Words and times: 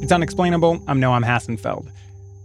It's 0.00 0.12
unexplainable. 0.12 0.80
I'm 0.86 1.00
Noam 1.00 1.24
Hassenfeld. 1.24 1.90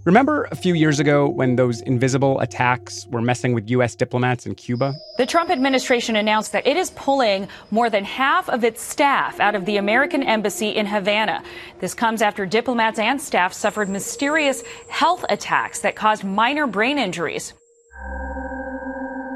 Remember 0.06 0.50
a 0.52 0.56
few 0.56 0.74
years 0.74 1.00
ago 1.00 1.30
when 1.30 1.56
those 1.56 1.80
invisible 1.80 2.38
attacks 2.42 3.08
were 3.08 3.22
messing 3.22 3.54
with 3.54 3.70
U.S. 3.70 3.96
diplomats 3.96 4.46
in 4.46 4.54
Cuba? 4.54 4.94
The 5.18 5.26
Trump 5.26 5.50
administration 5.50 6.18
announced 6.18 6.52
that 6.52 6.68
it 6.68 6.76
is 6.76 6.90
pulling 6.92 7.48
more 7.72 7.90
than 7.90 8.04
half 8.04 8.50
of 8.50 8.66
its 8.66 8.82
staff 8.82 9.40
out 9.40 9.56
of 9.56 9.64
the 9.64 9.78
American 9.78 10.22
embassy 10.22 10.72
in 10.72 10.88
Havana. 10.88 11.42
This 11.80 11.94
comes 11.94 12.22
after 12.22 12.46
diplomats 12.46 13.00
and 13.00 13.22
staff 13.22 13.54
suffered 13.54 13.88
mysterious 13.88 14.62
health 14.90 15.24
attacks 15.30 15.80
that 15.80 15.96
caused 15.96 16.26
minor 16.26 16.68
brain 16.68 16.98
injuries. 16.98 17.54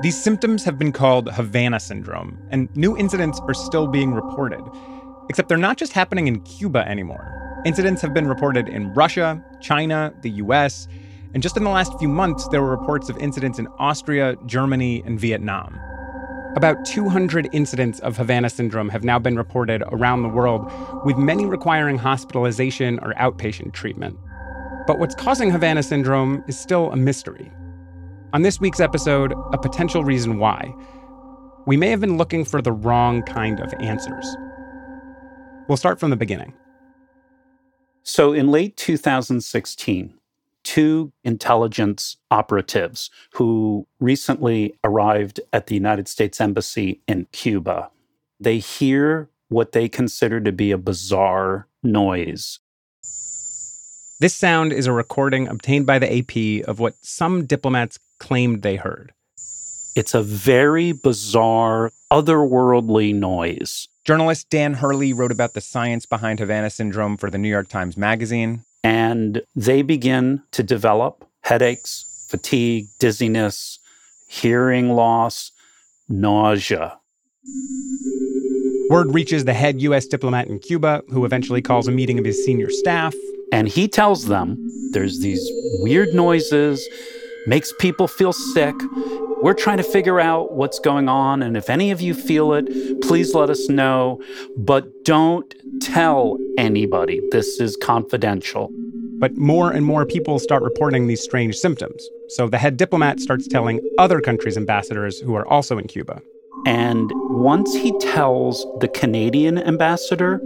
These 0.02 0.22
symptoms 0.22 0.66
have 0.66 0.78
been 0.78 0.92
called 0.92 1.32
Havana 1.32 1.80
syndrome, 1.80 2.38
and 2.52 2.68
new 2.76 2.98
incidents 2.98 3.40
are 3.48 3.54
still 3.54 3.88
being 3.88 4.14
reported. 4.14 4.60
Except 5.30 5.48
they're 5.48 5.58
not 5.58 5.78
just 5.78 5.94
happening 5.94 6.28
in 6.28 6.42
Cuba 6.42 6.86
anymore. 6.86 7.47
Incidents 7.66 8.02
have 8.02 8.14
been 8.14 8.28
reported 8.28 8.70
in 8.70 8.94
Russia, 8.94 9.44
China, 9.60 10.14
the 10.22 10.30
US, 10.32 10.88
and 11.34 11.44
just 11.44 11.58
in 11.58 11.64
the 11.64 11.70
last 11.70 11.98
few 12.00 12.08
months, 12.08 12.48
there 12.50 12.62
were 12.62 12.70
reports 12.70 13.10
of 13.10 13.18
incidents 13.18 13.60
in 13.60 13.68
Austria, 13.80 14.36
Germany, 14.46 15.04
and 15.06 15.20
Vietnam. 15.20 15.78
About 16.56 16.86
200 16.86 17.50
incidents 17.52 18.00
of 18.00 18.18
Havana 18.18 18.50
syndrome 18.50 18.90
have 18.90 19.04
now 19.04 19.20
been 19.20 19.36
reported 19.36 19.84
around 19.92 20.24
the 20.24 20.30
world, 20.30 20.72
with 21.04 21.18
many 21.18 21.46
requiring 21.46 21.98
hospitalization 21.98 23.00
or 23.00 23.14
outpatient 23.16 23.74
treatment. 23.74 24.18
But 24.88 25.00
what's 25.00 25.16
causing 25.16 25.52
Havana 25.52 25.84
syndrome 25.84 26.44
is 26.48 26.58
still 26.58 26.92
a 26.92 26.96
mystery. 26.96 27.52
On 28.34 28.42
this 28.42 28.60
week's 28.60 28.80
episode, 28.80 29.34
a 29.52 29.58
potential 29.58 30.04
reason 30.04 30.40
why. 30.40 30.74
We 31.66 31.76
may 31.76 31.90
have 31.90 32.02
been 32.02 32.18
looking 32.18 32.46
for 32.46 32.62
the 32.62 32.72
wrong 32.72 33.24
kind 33.24 33.60
of 33.60 33.74
answers. 33.80 34.26
We'll 35.68 35.78
start 35.78 36.00
from 36.00 36.10
the 36.10 36.16
beginning. 36.16 36.54
So 38.08 38.32
in 38.32 38.48
late 38.48 38.78
2016, 38.78 40.14
two 40.64 41.12
intelligence 41.26 42.16
operatives 42.32 43.10
who 43.34 43.86
recently 44.00 44.78
arrived 44.82 45.42
at 45.52 45.68
the 45.68 45.76
United 45.76 46.08
States 46.08 46.40
Embassy 46.40 47.02
in 47.06 47.28
Cuba, 47.34 47.92
they 48.40 48.60
hear 48.60 49.28
what 49.50 49.74
they 49.74 49.90
consider 49.90 50.40
to 50.40 50.54
be 50.54 50.72
a 50.72 50.78
bizarre 50.78 51.68
noise. 51.84 52.60
This 54.22 54.34
sound 54.34 54.72
is 54.72 54.88
a 54.88 54.94
recording 54.94 55.50
obtained 55.50 55.86
by 55.86 56.00
the 56.00 56.20
AP 56.20 56.66
of 56.66 56.80
what 56.80 56.96
some 57.02 57.46
diplomats 57.46 58.00
claimed 58.20 58.62
they 58.62 58.78
heard. 58.78 59.12
It's 59.98 60.14
a 60.14 60.24
very 60.24 60.94
bizarre, 60.94 61.92
otherworldly 62.10 63.14
noise. 63.14 63.90
Journalist 64.08 64.50
Dan 64.50 64.76
Hurley 64.76 65.12
wrote 65.12 65.34
about 65.34 65.54
the 65.54 65.60
science 65.60 66.06
behind 66.06 66.40
Havana 66.40 66.70
syndrome 66.70 67.18
for 67.18 67.30
the 67.30 67.38
New 67.38 67.50
York 67.50 67.68
Times 67.68 67.98
Magazine. 67.98 68.64
And 68.82 69.42
they 69.54 69.82
begin 69.82 70.44
to 70.52 70.64
develop 70.64 71.26
headaches, 71.42 72.26
fatigue, 72.30 72.86
dizziness, 73.00 73.80
hearing 74.30 74.92
loss, 74.92 75.52
nausea. 76.08 76.98
Word 78.90 79.14
reaches 79.14 79.44
the 79.44 79.54
head 79.54 79.82
U.S. 79.82 80.06
diplomat 80.06 80.48
in 80.48 80.60
Cuba, 80.60 81.02
who 81.10 81.26
eventually 81.26 81.62
calls 81.62 81.90
a 81.90 81.92
meeting 81.92 82.18
of 82.18 82.24
his 82.24 82.46
senior 82.46 82.70
staff. 82.70 83.14
And 83.52 83.68
he 83.68 83.90
tells 83.90 84.28
them 84.28 84.56
there's 84.94 85.20
these 85.20 85.46
weird 85.82 86.14
noises, 86.14 86.88
makes 87.48 87.74
people 87.80 88.08
feel 88.08 88.34
sick, 88.34 88.76
we're 89.42 89.54
trying 89.54 89.78
to 89.78 89.84
figure 89.84 90.20
out 90.20 90.54
what's 90.54 90.80
going 90.80 91.08
on, 91.08 91.42
and 91.42 91.56
if 91.56 91.70
any 91.70 91.92
of 91.92 92.02
you 92.02 92.14
feel 92.14 92.54
it, 92.54 92.66
please 93.02 93.34
let 93.34 93.50
us 93.50 93.70
know. 93.70 94.22
But 94.58 95.06
don't 95.06 95.54
tell 95.82 96.38
anybody. 96.58 97.22
This 97.32 97.60
is 97.60 97.78
confidential. 97.78 98.70
But 99.20 99.38
more 99.38 99.72
and 99.72 99.86
more 99.86 100.06
people 100.06 100.38
start 100.38 100.62
reporting 100.62 101.08
these 101.08 101.24
strange 101.24 101.56
symptoms. 101.56 102.08
So 102.30 102.48
the 102.48 102.58
head 102.58 102.78
diplomat 102.78 103.20
starts 103.20 103.48
telling 103.48 103.80
other 103.98 104.22
countries' 104.22 104.58
ambassadors 104.58 105.20
who 105.20 105.36
are 105.36 105.48
also 105.48 105.78
in 105.78 105.88
Cuba. 105.88 106.22
And 106.66 107.12
once 107.30 107.74
he 107.74 107.98
tells 108.00 108.66
the 108.80 108.88
Canadian 108.88 109.58
ambassador, 109.58 110.42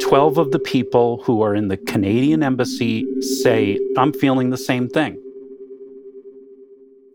12 0.00 0.38
of 0.38 0.52
the 0.52 0.58
people 0.58 1.22
who 1.24 1.42
are 1.42 1.54
in 1.54 1.68
the 1.68 1.76
Canadian 1.76 2.42
embassy 2.42 3.06
say, 3.20 3.78
I'm 3.96 4.12
feeling 4.12 4.50
the 4.50 4.58
same 4.58 4.88
thing. 4.88 5.20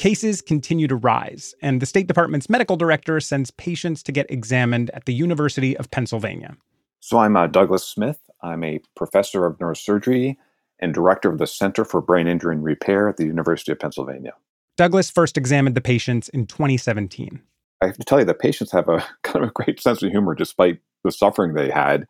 Cases 0.01 0.41
continue 0.41 0.87
to 0.87 0.95
rise, 0.95 1.53
and 1.61 1.79
the 1.79 1.85
State 1.85 2.07
Department's 2.07 2.49
medical 2.49 2.75
director 2.75 3.19
sends 3.19 3.51
patients 3.51 4.01
to 4.01 4.11
get 4.11 4.25
examined 4.31 4.89
at 4.95 5.05
the 5.05 5.13
University 5.13 5.77
of 5.77 5.91
Pennsylvania. 5.91 6.57
So 7.01 7.19
I'm 7.19 7.37
uh, 7.37 7.45
Douglas 7.45 7.85
Smith. 7.85 8.19
I'm 8.41 8.63
a 8.63 8.81
professor 8.95 9.45
of 9.45 9.59
neurosurgery 9.59 10.37
and 10.79 10.91
director 10.91 11.29
of 11.29 11.37
the 11.37 11.45
Center 11.45 11.85
for 11.85 12.01
Brain 12.01 12.27
Injury 12.27 12.55
and 12.55 12.63
Repair 12.63 13.09
at 13.09 13.17
the 13.17 13.25
University 13.25 13.71
of 13.71 13.79
Pennsylvania. 13.79 14.33
Douglas 14.75 15.11
first 15.11 15.37
examined 15.37 15.77
the 15.77 15.81
patients 15.81 16.29
in 16.29 16.47
2017. 16.47 17.39
I 17.81 17.85
have 17.85 17.97
to 17.99 18.03
tell 18.03 18.17
you, 18.17 18.25
the 18.25 18.33
patients 18.33 18.71
have 18.71 18.89
a 18.89 19.05
kind 19.21 19.43
of 19.43 19.49
a 19.51 19.53
great 19.53 19.79
sense 19.79 20.01
of 20.01 20.09
humor 20.09 20.33
despite 20.33 20.79
the 21.03 21.11
suffering 21.11 21.53
they 21.53 21.69
had. 21.69 22.07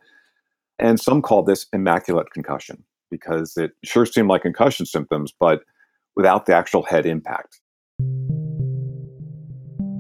And 0.80 0.98
some 0.98 1.22
call 1.22 1.44
this 1.44 1.66
immaculate 1.74 2.32
concussion 2.32 2.86
because 3.10 3.58
it 3.58 3.72
sure 3.84 4.06
seemed 4.06 4.30
like 4.30 4.44
concussion 4.44 4.86
symptoms, 4.86 5.34
but 5.38 5.64
without 6.16 6.46
the 6.46 6.56
actual 6.56 6.84
head 6.84 7.06
impact. 7.06 7.61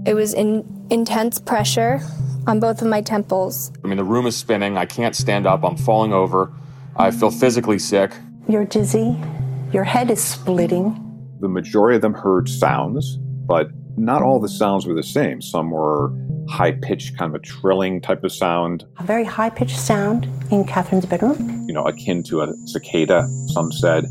It 0.06 0.16
was 0.16 0.34
in 0.34 0.88
intense 0.89 1.39
pressure 1.39 2.00
on 2.47 2.59
both 2.59 2.81
of 2.81 2.88
my 2.88 3.01
temples. 3.01 3.72
I 3.84 3.88
mean, 3.88 3.97
the 3.97 4.03
room 4.03 4.25
is 4.25 4.35
spinning. 4.35 4.78
I 4.78 4.85
can't 4.85 5.16
stand 5.16 5.45
up. 5.45 5.63
I'm 5.63 5.78
falling 5.78 6.12
over. 6.12 6.51
I 6.95 7.12
feel 7.12 7.29
physically 7.29 7.78
sick. 7.78 8.12
You're 8.47 8.66
dizzy. 8.66 9.16
Your 9.72 9.84
head 9.84 10.09
is 10.09 10.22
splitting. 10.22 10.97
The 11.39 11.47
majority 11.47 11.95
of 11.95 12.01
them 12.01 12.13
heard 12.13 12.50
sounds, 12.50 13.17
but 13.17 13.69
not 13.95 14.23
all 14.23 14.39
the 14.39 14.50
sounds 14.50 14.88
were 14.88 14.95
the 14.95 15.03
same. 15.03 15.39
Some 15.41 15.69
were 15.69 16.12
high 16.50 16.72
pitched, 16.72 17.18
kind 17.18 17.33
of 17.33 17.41
a 17.41 17.44
trilling 17.44 18.01
type 18.01 18.23
of 18.23 18.31
sound. 18.31 18.85
A 18.97 19.03
very 19.03 19.23
high 19.23 19.50
pitched 19.50 19.78
sound 19.78 20.28
in 20.50 20.66
Catherine's 20.66 21.06
bedroom. 21.06 21.66
You 21.68 21.73
know, 21.73 21.85
akin 21.85 22.23
to 22.23 22.41
a 22.41 22.53
cicada, 22.66 23.28
some 23.47 23.72
said. 23.72 24.06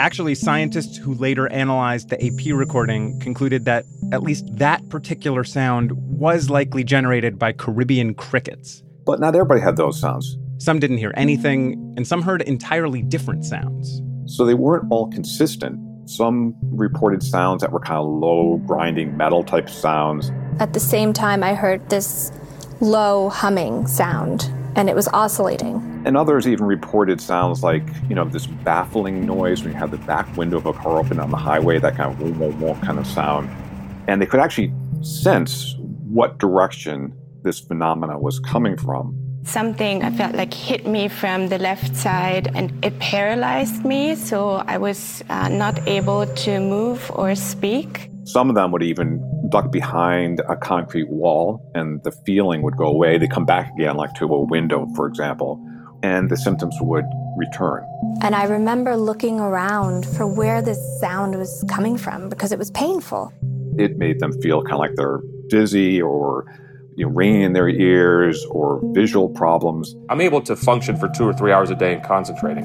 Actually, 0.00 0.34
scientists 0.34 0.96
who 0.96 1.14
later 1.14 1.50
analyzed 1.52 2.08
the 2.08 2.24
AP 2.24 2.52
recording 2.54 3.18
concluded 3.20 3.64
that 3.64 3.84
at 4.12 4.22
least 4.22 4.44
that 4.56 4.86
particular 4.88 5.44
sound 5.44 5.92
was 5.92 6.50
likely 6.50 6.82
generated 6.82 7.38
by 7.38 7.52
Caribbean 7.52 8.14
crickets. 8.14 8.82
But 9.06 9.20
not 9.20 9.34
everybody 9.34 9.60
had 9.60 9.76
those 9.76 10.00
sounds. 10.00 10.36
Some 10.58 10.80
didn't 10.80 10.98
hear 10.98 11.12
anything, 11.16 11.94
and 11.96 12.06
some 12.06 12.22
heard 12.22 12.42
entirely 12.42 13.02
different 13.02 13.44
sounds. 13.44 14.02
So 14.26 14.44
they 14.44 14.54
weren't 14.54 14.90
all 14.90 15.10
consistent. 15.10 15.78
Some 16.08 16.54
reported 16.62 17.22
sounds 17.22 17.60
that 17.62 17.70
were 17.70 17.80
kind 17.80 17.98
of 17.98 18.06
low, 18.06 18.60
grinding 18.66 19.16
metal 19.16 19.44
type 19.44 19.70
sounds. 19.70 20.32
At 20.58 20.72
the 20.72 20.80
same 20.80 21.12
time, 21.12 21.42
I 21.42 21.54
heard 21.54 21.88
this 21.88 22.32
low 22.80 23.28
humming 23.28 23.86
sound 23.86 24.52
and 24.76 24.88
it 24.88 24.96
was 24.96 25.08
oscillating. 25.08 26.02
And 26.04 26.16
others 26.16 26.46
even 26.46 26.66
reported 26.66 27.20
sounds 27.20 27.62
like, 27.62 27.82
you 28.08 28.14
know, 28.14 28.24
this 28.24 28.46
baffling 28.46 29.24
noise 29.26 29.62
when 29.62 29.72
you 29.72 29.78
have 29.78 29.90
the 29.90 29.98
back 29.98 30.36
window 30.36 30.58
of 30.58 30.66
a 30.66 30.72
car 30.72 30.98
open 30.98 31.20
on 31.20 31.30
the 31.30 31.36
highway, 31.36 31.78
that 31.78 31.96
kind 31.96 32.12
of 32.12 32.20
whoa, 32.20 32.50
whoa, 32.50 32.74
whoa 32.74 32.80
kind 32.84 32.98
of 32.98 33.06
sound. 33.06 33.48
And 34.08 34.20
they 34.20 34.26
could 34.26 34.40
actually 34.40 34.72
sense 35.02 35.76
what 35.78 36.38
direction 36.38 37.12
this 37.42 37.60
phenomena 37.60 38.18
was 38.18 38.38
coming 38.40 38.76
from. 38.76 39.18
Something 39.44 40.02
I 40.02 40.10
felt 40.10 40.34
like 40.34 40.54
hit 40.54 40.86
me 40.86 41.08
from 41.08 41.48
the 41.48 41.58
left 41.58 41.94
side 41.94 42.50
and 42.54 42.72
it 42.84 42.98
paralyzed 42.98 43.84
me, 43.84 44.14
so 44.14 44.62
I 44.66 44.78
was 44.78 45.22
uh, 45.28 45.48
not 45.48 45.86
able 45.86 46.26
to 46.26 46.60
move 46.60 47.10
or 47.14 47.34
speak. 47.34 48.10
Some 48.24 48.48
of 48.48 48.54
them 48.54 48.72
would 48.72 48.82
even 48.82 49.22
duck 49.50 49.70
behind 49.70 50.40
a 50.48 50.56
concrete 50.56 51.08
wall 51.08 51.60
and 51.74 52.02
the 52.04 52.10
feeling 52.10 52.62
would 52.62 52.76
go 52.76 52.86
away. 52.86 53.18
They 53.18 53.28
come 53.28 53.44
back 53.44 53.72
again, 53.74 53.96
like 53.96 54.14
to 54.14 54.24
a 54.24 54.40
window, 54.40 54.86
for 54.96 55.06
example, 55.06 55.62
and 56.02 56.30
the 56.30 56.36
symptoms 56.36 56.74
would 56.80 57.04
return. 57.36 57.84
And 58.22 58.34
I 58.34 58.44
remember 58.44 58.96
looking 58.96 59.40
around 59.40 60.06
for 60.06 60.26
where 60.26 60.62
this 60.62 60.80
sound 61.00 61.38
was 61.38 61.64
coming 61.68 61.98
from 61.98 62.28
because 62.28 62.50
it 62.50 62.58
was 62.58 62.70
painful. 62.70 63.32
It 63.78 63.98
made 63.98 64.20
them 64.20 64.32
feel 64.40 64.62
kind 64.62 64.74
of 64.74 64.78
like 64.78 64.94
they're 64.94 65.20
dizzy 65.48 66.00
or 66.00 66.46
you 66.96 67.04
know, 67.04 67.12
ringing 67.12 67.42
in 67.42 67.52
their 67.52 67.68
ears 67.68 68.44
or 68.46 68.80
visual 68.94 69.28
problems. 69.28 69.94
I'm 70.08 70.20
able 70.20 70.40
to 70.42 70.56
function 70.56 70.96
for 70.96 71.08
two 71.08 71.24
or 71.24 71.34
three 71.34 71.52
hours 71.52 71.70
a 71.70 71.74
day 71.74 71.94
and 71.94 72.02
concentrating, 72.02 72.64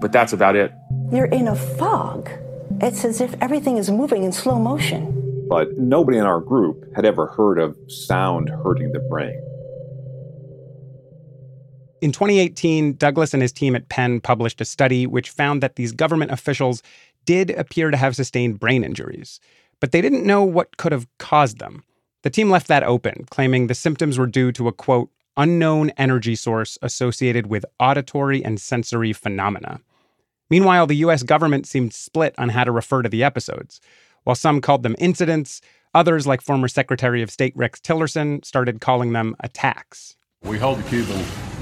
but 0.00 0.12
that's 0.12 0.32
about 0.32 0.56
it. 0.56 0.72
You're 1.10 1.26
in 1.26 1.48
a 1.48 1.56
fog. 1.56 2.28
It's 2.80 3.04
as 3.04 3.20
if 3.20 3.34
everything 3.40 3.76
is 3.76 3.90
moving 3.90 4.22
in 4.22 4.32
slow 4.32 4.58
motion. 4.58 5.46
But 5.48 5.76
nobody 5.76 6.18
in 6.18 6.24
our 6.24 6.40
group 6.40 6.84
had 6.94 7.04
ever 7.04 7.26
heard 7.26 7.58
of 7.58 7.76
sound 7.88 8.48
hurting 8.48 8.92
the 8.92 9.00
brain. 9.00 9.40
In 12.00 12.10
2018, 12.10 12.94
Douglas 12.94 13.32
and 13.32 13.42
his 13.42 13.52
team 13.52 13.76
at 13.76 13.88
Penn 13.88 14.20
published 14.20 14.60
a 14.60 14.64
study 14.64 15.06
which 15.06 15.30
found 15.30 15.62
that 15.62 15.76
these 15.76 15.92
government 15.92 16.32
officials 16.32 16.82
did 17.24 17.50
appear 17.50 17.90
to 17.90 17.96
have 17.96 18.16
sustained 18.16 18.58
brain 18.58 18.82
injuries, 18.82 19.38
but 19.78 19.92
they 19.92 20.00
didn't 20.00 20.26
know 20.26 20.42
what 20.42 20.76
could 20.78 20.92
have 20.92 21.06
caused 21.18 21.58
them. 21.58 21.84
The 22.22 22.30
team 22.30 22.50
left 22.50 22.68
that 22.68 22.82
open, 22.82 23.26
claiming 23.30 23.66
the 23.66 23.74
symptoms 23.74 24.18
were 24.18 24.26
due 24.26 24.50
to 24.52 24.68
a 24.68 24.72
quote, 24.72 25.10
unknown 25.36 25.90
energy 25.90 26.34
source 26.34 26.78
associated 26.82 27.46
with 27.46 27.64
auditory 27.78 28.44
and 28.44 28.60
sensory 28.60 29.12
phenomena. 29.12 29.80
Meanwhile, 30.52 30.86
the 30.86 30.96
US 30.96 31.22
government 31.22 31.66
seemed 31.66 31.94
split 31.94 32.34
on 32.36 32.50
how 32.50 32.62
to 32.62 32.70
refer 32.70 33.00
to 33.00 33.08
the 33.08 33.24
episodes. 33.24 33.80
While 34.24 34.36
some 34.36 34.60
called 34.60 34.82
them 34.82 34.94
incidents, 34.98 35.62
others, 35.94 36.26
like 36.26 36.42
former 36.42 36.68
Secretary 36.68 37.22
of 37.22 37.30
State 37.30 37.56
Rex 37.56 37.80
Tillerson, 37.80 38.44
started 38.44 38.78
calling 38.78 39.14
them 39.14 39.34
attacks. 39.40 40.14
We 40.42 40.58
hold 40.58 40.80
the 40.80 40.88
Cuban 40.90 41.20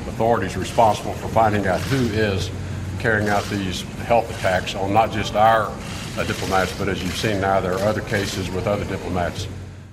authorities 0.09 0.57
responsible 0.57 1.13
for 1.13 1.29
finding 1.29 1.69
out 1.69 1.81
who 1.83 2.05
is 2.13 2.51
carrying 2.99 3.29
out 3.29 3.45
these 3.45 3.83
health 4.09 4.29
attacks 4.37 4.75
on 4.75 4.93
not 4.93 5.13
just 5.13 5.37
our 5.37 5.67
uh, 6.19 6.25
diplomats, 6.25 6.77
but 6.77 6.89
as 6.89 7.01
you've 7.01 7.17
seen 7.17 7.41
now, 7.41 7.61
there 7.61 7.75
are 7.75 7.89
other 7.89 8.03
cases 8.03 8.51
with 8.51 8.67
other 8.67 8.85
diplomats. 8.87 9.47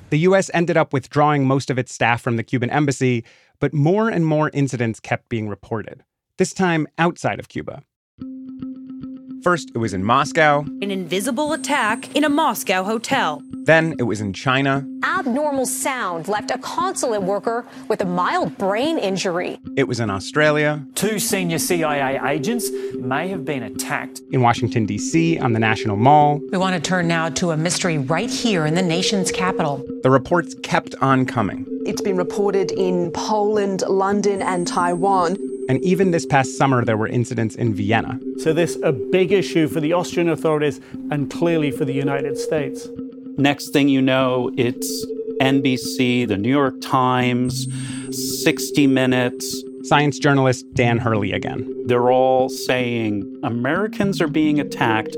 The 0.10 0.20
U.S. 0.30 0.50
ended 0.56 0.76
up 0.76 0.92
withdrawing 0.92 1.46
most 1.46 1.70
of 1.70 1.78
its 1.78 1.94
staff 1.94 2.20
from 2.20 2.36
the 2.36 2.44
Cuban 2.44 2.72
embassy, 2.72 3.26
but 3.60 3.76
more 3.76 4.10
and 4.10 4.26
more 4.26 4.50
incidents 4.56 5.00
kept 5.00 5.30
being 5.30 5.48
reported, 5.48 6.04
this 6.38 6.52
time 6.52 6.88
outside 6.98 7.38
of 7.40 7.48
Cuba. 7.48 7.84
First, 9.44 9.72
it 9.74 9.78
was 9.78 9.94
in 9.94 10.04
Moscow. 10.04 10.62
An 10.82 10.92
invisible 10.92 11.54
attack 11.54 12.16
in 12.16 12.24
a 12.24 12.30
Moscow 12.30 12.84
hotel. 12.84 13.42
Then 13.66 13.96
it 14.00 14.04
was 14.04 14.22
in 14.22 14.34
China. 14.34 14.88
Abnormal 15.04 15.66
sound 15.66 16.28
left 16.28 16.52
a 16.52 16.58
consulate 16.58 17.22
worker 17.22 17.66
with 17.88 18.02
a 18.02 18.06
mild 18.06 18.58
brain 18.58 18.98
injury. 18.98 19.60
It 19.76 19.88
was 19.88 20.00
in 20.00 20.10
Australia. 20.10 20.86
Two 20.96 21.20
senior 21.20 21.60
CIA 21.60 22.20
agents 22.26 22.70
may 22.96 23.28
have 23.28 23.46
been 23.46 23.64
attacked. 23.64 24.22
In 24.32 24.42
Washington, 24.42 24.86
D.C., 24.86 25.38
on 25.40 25.54
the 25.54 25.60
National 25.60 25.98
Mall. 25.98 26.40
We 26.52 26.58
want 26.58 26.76
to 26.76 26.82
turn 26.82 27.08
now 27.08 27.30
to 27.30 27.52
a 27.52 27.58
mystery 27.58 27.98
right 27.98 28.30
here 28.30 28.66
in 28.66 28.74
the 28.74 28.82
nation's 28.82 29.32
capital. 29.32 29.86
The 30.02 30.10
reports 30.10 30.56
kept 30.64 30.96
on 31.02 31.26
coming. 31.26 31.66
It's 31.86 32.02
been 32.02 32.18
reported 32.18 32.72
in 32.72 33.12
Poland, 33.12 33.84
London, 33.88 34.42
and 34.42 34.66
Taiwan. 34.66 35.38
And 35.70 35.84
even 35.84 36.12
this 36.12 36.26
past 36.26 36.58
summer, 36.58 36.86
there 36.86 36.98
were 36.98 37.08
incidents 37.08 37.56
in 37.56 37.74
Vienna. 37.74 38.20
So, 38.38 38.54
this 38.54 38.78
a 38.84 38.92
big 38.92 39.32
issue 39.32 39.68
for 39.68 39.80
the 39.80 39.94
Austrian 39.94 40.30
authorities 40.30 40.80
and 41.12 41.30
clearly 41.30 41.72
for 41.72 41.86
the 41.86 41.94
United 41.94 42.38
States. 42.38 42.88
Next 43.38 43.70
thing 43.70 43.90
you 43.90 44.02
know, 44.02 44.52
it's 44.58 45.06
NBC, 45.42 46.28
the 46.28 46.38
New 46.38 46.50
York 46.50 46.82
Times, 46.82 47.68
60 48.44 48.88
Minutes. 48.88 49.64
Science 49.84 50.20
journalist 50.20 50.66
Dan 50.74 50.98
Hurley 50.98 51.32
again. 51.32 51.66
They're 51.86 52.12
all 52.12 52.50
saying 52.50 53.40
Americans 53.44 54.22
are 54.22 54.28
being 54.28 54.60
attacked. 54.60 55.16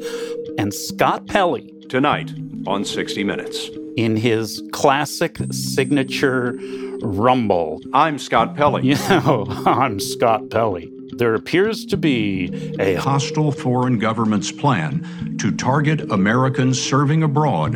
And 0.60 0.74
Scott 0.74 1.26
Pelley. 1.26 1.74
Tonight 1.90 2.32
on 2.68 2.86
60 2.86 3.24
Minutes. 3.24 3.70
In 3.98 4.16
his 4.16 4.62
classic 4.72 5.38
signature 5.52 6.56
rumble. 7.02 7.82
I'm 7.94 8.20
Scott 8.20 8.56
Pelley. 8.56 8.86
You 8.86 8.96
know, 9.10 9.46
I'm 9.66 10.00
Scott 10.00 10.50
Pelley. 10.50 10.92
There 11.18 11.34
appears 11.34 11.86
to 11.88 11.98
be 11.98 12.76
a 12.80 12.96
hostile 12.96 13.52
foreign 13.52 14.00
government's 14.00 14.52
plan 14.52 15.36
to 15.40 15.52
target 15.52 16.02
Americans 16.12 16.82
serving 16.82 17.24
abroad 17.24 17.76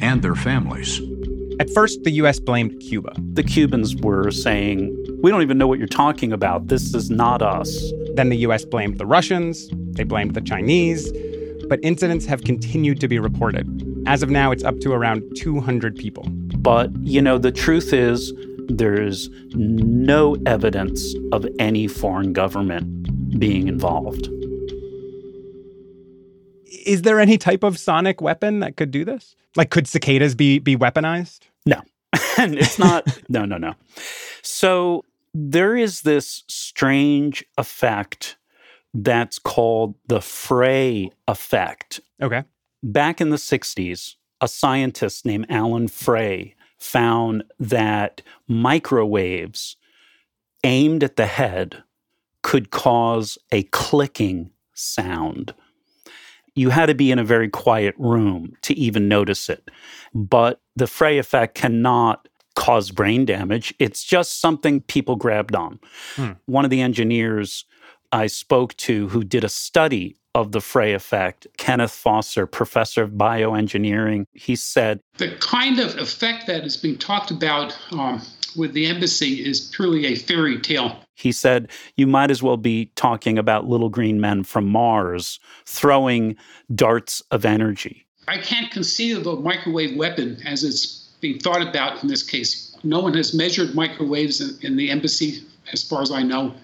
and 0.00 0.22
their 0.22 0.34
families. 0.34 1.00
At 1.60 1.68
first, 1.70 2.04
the 2.04 2.12
U.S. 2.12 2.38
blamed 2.38 2.78
Cuba. 2.80 3.12
The 3.32 3.42
Cubans 3.42 3.96
were 3.96 4.30
saying, 4.30 4.96
We 5.22 5.30
don't 5.30 5.42
even 5.42 5.58
know 5.58 5.66
what 5.66 5.78
you're 5.78 5.88
talking 5.88 6.32
about. 6.32 6.68
This 6.68 6.94
is 6.94 7.10
not 7.10 7.42
us. 7.42 7.92
Then 8.14 8.28
the 8.28 8.36
U.S. 8.38 8.64
blamed 8.64 8.98
the 8.98 9.06
Russians, 9.06 9.68
they 9.72 10.04
blamed 10.04 10.34
the 10.34 10.40
Chinese, 10.40 11.12
but 11.68 11.80
incidents 11.82 12.24
have 12.26 12.42
continued 12.42 13.00
to 13.00 13.08
be 13.08 13.18
reported. 13.18 13.66
As 14.06 14.22
of 14.22 14.30
now, 14.30 14.52
it's 14.52 14.64
up 14.64 14.78
to 14.80 14.92
around 14.92 15.22
200 15.36 15.96
people. 15.96 16.24
But, 16.58 16.90
you 17.00 17.20
know, 17.20 17.38
the 17.38 17.52
truth 17.52 17.92
is, 17.92 18.32
there's 18.68 19.28
no 19.54 20.36
evidence 20.46 21.14
of 21.32 21.46
any 21.58 21.88
foreign 21.88 22.32
government 22.32 23.38
being 23.38 23.68
involved. 23.68 24.28
Is 26.84 27.02
there 27.02 27.20
any 27.20 27.38
type 27.38 27.62
of 27.62 27.78
sonic 27.78 28.20
weapon 28.20 28.60
that 28.60 28.76
could 28.76 28.90
do 28.90 29.04
this? 29.04 29.34
Like, 29.56 29.70
could 29.70 29.88
cicadas 29.88 30.34
be 30.34 30.58
be 30.58 30.76
weaponized? 30.76 31.40
No, 31.66 31.82
it's 32.12 32.78
not. 32.78 33.06
no, 33.28 33.44
no, 33.44 33.56
no. 33.58 33.74
So 34.42 35.04
there 35.34 35.76
is 35.76 36.02
this 36.02 36.44
strange 36.48 37.44
effect 37.56 38.36
that's 38.94 39.38
called 39.38 39.94
the 40.06 40.20
Frey 40.20 41.10
effect. 41.26 42.00
Okay. 42.22 42.44
Back 42.82 43.20
in 43.20 43.30
the 43.30 43.36
60s, 43.36 44.14
a 44.40 44.48
scientist 44.48 45.26
named 45.26 45.46
Alan 45.48 45.88
Frey 45.88 46.54
found 46.78 47.44
that 47.58 48.22
microwaves 48.46 49.76
aimed 50.64 51.04
at 51.04 51.16
the 51.16 51.26
head 51.26 51.82
could 52.42 52.70
cause 52.70 53.38
a 53.52 53.64
clicking 53.64 54.50
sound. 54.74 55.54
You 56.54 56.70
had 56.70 56.86
to 56.86 56.94
be 56.94 57.10
in 57.10 57.18
a 57.18 57.24
very 57.24 57.48
quiet 57.48 57.94
room 57.98 58.54
to 58.62 58.74
even 58.74 59.08
notice 59.08 59.48
it. 59.48 59.70
But 60.14 60.60
the 60.74 60.86
Frey 60.86 61.18
effect 61.18 61.54
cannot 61.54 62.28
cause 62.56 62.90
brain 62.90 63.24
damage. 63.24 63.72
It's 63.78 64.02
just 64.02 64.40
something 64.40 64.80
people 64.80 65.14
grabbed 65.14 65.54
on. 65.54 65.78
Hmm. 66.16 66.32
One 66.46 66.64
of 66.64 66.70
the 66.70 66.80
engineers 66.80 67.64
I 68.10 68.26
spoke 68.26 68.76
to 68.78 69.08
who 69.08 69.22
did 69.22 69.44
a 69.44 69.48
study 69.48 70.16
of 70.40 70.52
the 70.52 70.60
Frey 70.60 70.92
effect, 70.94 71.46
Kenneth 71.56 71.90
Foster, 71.90 72.46
professor 72.46 73.02
of 73.02 73.12
bioengineering, 73.12 74.26
he 74.32 74.56
said 74.56 75.00
The 75.16 75.36
kind 75.40 75.80
of 75.80 75.96
effect 75.98 76.46
that 76.46 76.64
is 76.64 76.76
being 76.76 76.98
talked 76.98 77.30
about 77.30 77.76
um, 77.92 78.22
with 78.56 78.72
the 78.72 78.86
embassy 78.86 79.44
is 79.44 79.60
purely 79.74 80.06
a 80.06 80.14
fairy 80.14 80.60
tale. 80.60 80.96
He 81.14 81.32
said, 81.32 81.70
You 81.96 82.06
might 82.06 82.30
as 82.30 82.42
well 82.42 82.56
be 82.56 82.90
talking 82.94 83.38
about 83.38 83.66
little 83.66 83.88
green 83.88 84.20
men 84.20 84.44
from 84.44 84.66
Mars 84.66 85.40
throwing 85.66 86.36
darts 86.74 87.22
of 87.30 87.44
energy. 87.44 88.06
I 88.28 88.38
can't 88.38 88.70
conceive 88.70 89.18
of 89.18 89.26
a 89.26 89.40
microwave 89.40 89.96
weapon 89.96 90.40
as 90.44 90.62
it's 90.62 91.08
being 91.20 91.40
thought 91.40 91.62
about 91.62 92.02
in 92.02 92.08
this 92.08 92.22
case. 92.22 92.76
No 92.84 93.00
one 93.00 93.14
has 93.14 93.34
measured 93.34 93.74
microwaves 93.74 94.40
in, 94.40 94.56
in 94.64 94.76
the 94.76 94.90
embassy, 94.90 95.42
as 95.72 95.82
far 95.82 96.02
as 96.02 96.12
I 96.12 96.22
know. 96.22 96.54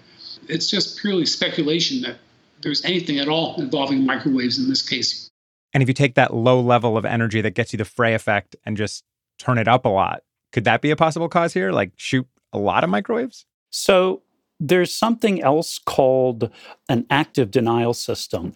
It's 0.47 0.69
just 0.69 0.97
purely 0.99 1.25
speculation 1.25 2.01
that 2.03 2.17
there's 2.65 2.83
anything 2.83 3.19
at 3.19 3.29
all 3.29 3.55
involving 3.61 4.05
microwaves 4.05 4.57
in 4.57 4.67
this 4.67 4.81
case. 4.81 5.29
And 5.73 5.83
if 5.83 5.87
you 5.87 5.93
take 5.93 6.15
that 6.15 6.33
low 6.33 6.59
level 6.59 6.97
of 6.97 7.05
energy 7.05 7.39
that 7.41 7.51
gets 7.51 7.71
you 7.71 7.77
the 7.77 7.85
Frey 7.85 8.13
effect 8.13 8.55
and 8.65 8.75
just 8.75 9.03
turn 9.37 9.57
it 9.57 9.67
up 9.67 9.85
a 9.85 9.89
lot, 9.89 10.23
could 10.51 10.63
that 10.63 10.81
be 10.81 10.89
a 10.89 10.95
possible 10.95 11.29
cause 11.29 11.53
here? 11.53 11.71
Like 11.71 11.91
shoot 11.95 12.27
a 12.51 12.57
lot 12.57 12.83
of 12.83 12.89
microwaves? 12.89 13.45
So 13.69 14.23
there's 14.59 14.93
something 14.93 15.41
else 15.43 15.79
called 15.79 16.49
an 16.89 17.05
active 17.09 17.51
denial 17.51 17.93
system, 17.93 18.53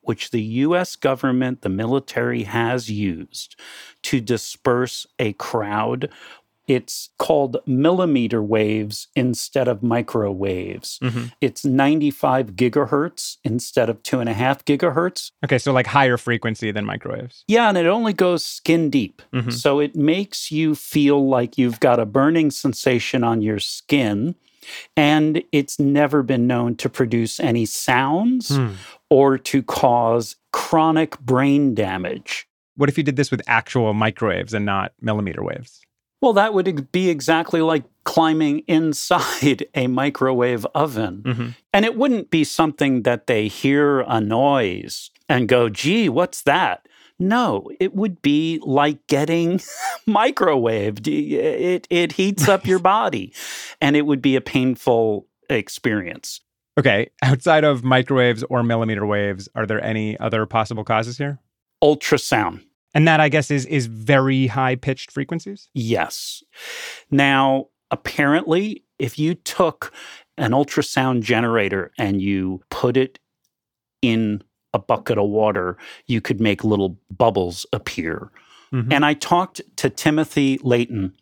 which 0.00 0.30
the 0.30 0.42
US 0.42 0.96
government, 0.96 1.62
the 1.62 1.68
military 1.68 2.42
has 2.42 2.90
used 2.90 3.54
to 4.02 4.20
disperse 4.20 5.06
a 5.18 5.34
crowd 5.34 6.10
it's 6.72 7.10
called 7.18 7.58
millimeter 7.66 8.42
waves 8.42 9.08
instead 9.14 9.68
of 9.68 9.82
microwaves. 9.82 10.98
Mm-hmm. 11.02 11.24
It's 11.42 11.66
95 11.66 12.52
gigahertz 12.52 13.36
instead 13.44 13.90
of 13.90 14.02
two 14.02 14.20
and 14.20 14.28
a 14.28 14.32
half 14.32 14.64
gigahertz. 14.64 15.32
Okay, 15.44 15.58
so 15.58 15.70
like 15.70 15.86
higher 15.86 16.16
frequency 16.16 16.70
than 16.70 16.86
microwaves. 16.86 17.44
Yeah, 17.46 17.68
and 17.68 17.76
it 17.76 17.84
only 17.84 18.14
goes 18.14 18.42
skin 18.42 18.88
deep. 18.88 19.20
Mm-hmm. 19.34 19.50
So 19.50 19.80
it 19.80 19.94
makes 19.94 20.50
you 20.50 20.74
feel 20.74 21.28
like 21.28 21.58
you've 21.58 21.78
got 21.78 22.00
a 22.00 22.06
burning 22.06 22.50
sensation 22.50 23.22
on 23.22 23.42
your 23.42 23.58
skin. 23.58 24.34
And 24.96 25.42
it's 25.52 25.78
never 25.78 26.22
been 26.22 26.46
known 26.46 26.76
to 26.76 26.88
produce 26.88 27.38
any 27.40 27.66
sounds 27.66 28.50
mm. 28.50 28.76
or 29.10 29.36
to 29.36 29.62
cause 29.62 30.36
chronic 30.52 31.18
brain 31.18 31.74
damage. 31.74 32.46
What 32.76 32.88
if 32.88 32.96
you 32.96 33.04
did 33.04 33.16
this 33.16 33.30
with 33.30 33.42
actual 33.46 33.92
microwaves 33.92 34.54
and 34.54 34.64
not 34.64 34.92
millimeter 35.00 35.42
waves? 35.42 35.81
Well, 36.22 36.32
that 36.34 36.54
would 36.54 36.92
be 36.92 37.10
exactly 37.10 37.60
like 37.60 37.84
climbing 38.04 38.60
inside 38.60 39.66
a 39.74 39.88
microwave 39.88 40.64
oven. 40.66 41.22
Mm-hmm. 41.26 41.48
And 41.74 41.84
it 41.84 41.96
wouldn't 41.96 42.30
be 42.30 42.44
something 42.44 43.02
that 43.02 43.26
they 43.26 43.48
hear 43.48 44.00
a 44.00 44.20
noise 44.20 45.10
and 45.28 45.48
go, 45.48 45.68
gee, 45.68 46.08
what's 46.08 46.42
that? 46.42 46.86
No, 47.18 47.68
it 47.80 47.94
would 47.94 48.22
be 48.22 48.60
like 48.62 49.04
getting 49.08 49.58
microwaved. 50.08 51.08
It, 51.08 51.86
it 51.90 52.12
heats 52.12 52.48
up 52.48 52.66
your 52.66 52.78
body 52.96 53.34
and 53.80 53.96
it 53.96 54.06
would 54.06 54.22
be 54.22 54.36
a 54.36 54.40
painful 54.40 55.26
experience. 55.50 56.40
Okay. 56.78 57.10
Outside 57.22 57.64
of 57.64 57.82
microwaves 57.82 58.44
or 58.44 58.62
millimeter 58.62 59.04
waves, 59.04 59.48
are 59.54 59.66
there 59.66 59.82
any 59.84 60.18
other 60.20 60.46
possible 60.46 60.84
causes 60.84 61.18
here? 61.18 61.40
Ultrasound. 61.82 62.62
And 62.94 63.08
that, 63.08 63.20
I 63.20 63.28
guess, 63.28 63.50
is 63.50 63.66
is 63.66 63.86
very 63.86 64.46
high 64.46 64.76
pitched 64.76 65.10
frequencies? 65.10 65.68
Yes. 65.74 66.42
Now, 67.10 67.68
apparently, 67.90 68.84
if 68.98 69.18
you 69.18 69.34
took 69.34 69.92
an 70.38 70.52
ultrasound 70.52 71.22
generator 71.22 71.92
and 71.98 72.20
you 72.20 72.62
put 72.70 72.96
it 72.96 73.18
in 74.00 74.42
a 74.74 74.78
bucket 74.78 75.18
of 75.18 75.28
water, 75.28 75.76
you 76.06 76.20
could 76.20 76.40
make 76.40 76.64
little 76.64 76.98
bubbles 77.10 77.66
appear. 77.72 78.30
Mm-hmm. 78.72 78.92
And 78.92 79.04
I 79.04 79.14
talked 79.14 79.60
to 79.76 79.90
Timothy 79.90 80.58
Leighton, 80.62 81.14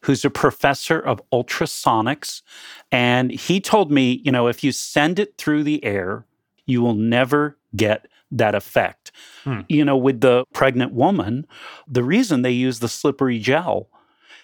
who's 0.00 0.24
a 0.24 0.30
professor 0.30 0.98
of 0.98 1.22
ultrasonics. 1.32 2.42
And 2.90 3.30
he 3.30 3.60
told 3.60 3.90
me, 3.92 4.20
you 4.24 4.32
know, 4.32 4.48
if 4.48 4.64
you 4.64 4.72
send 4.72 5.18
it 5.18 5.36
through 5.38 5.62
the 5.62 5.84
air, 5.84 6.26
you 6.66 6.82
will 6.82 6.94
never 6.94 7.56
get 7.76 8.06
that 8.30 8.54
effect. 8.54 9.12
Hmm. 9.44 9.60
You 9.68 9.84
know, 9.84 9.96
with 9.96 10.20
the 10.20 10.44
pregnant 10.52 10.92
woman, 10.92 11.46
the 11.86 12.02
reason 12.02 12.42
they 12.42 12.50
use 12.50 12.80
the 12.80 12.88
slippery 12.88 13.38
gel 13.38 13.88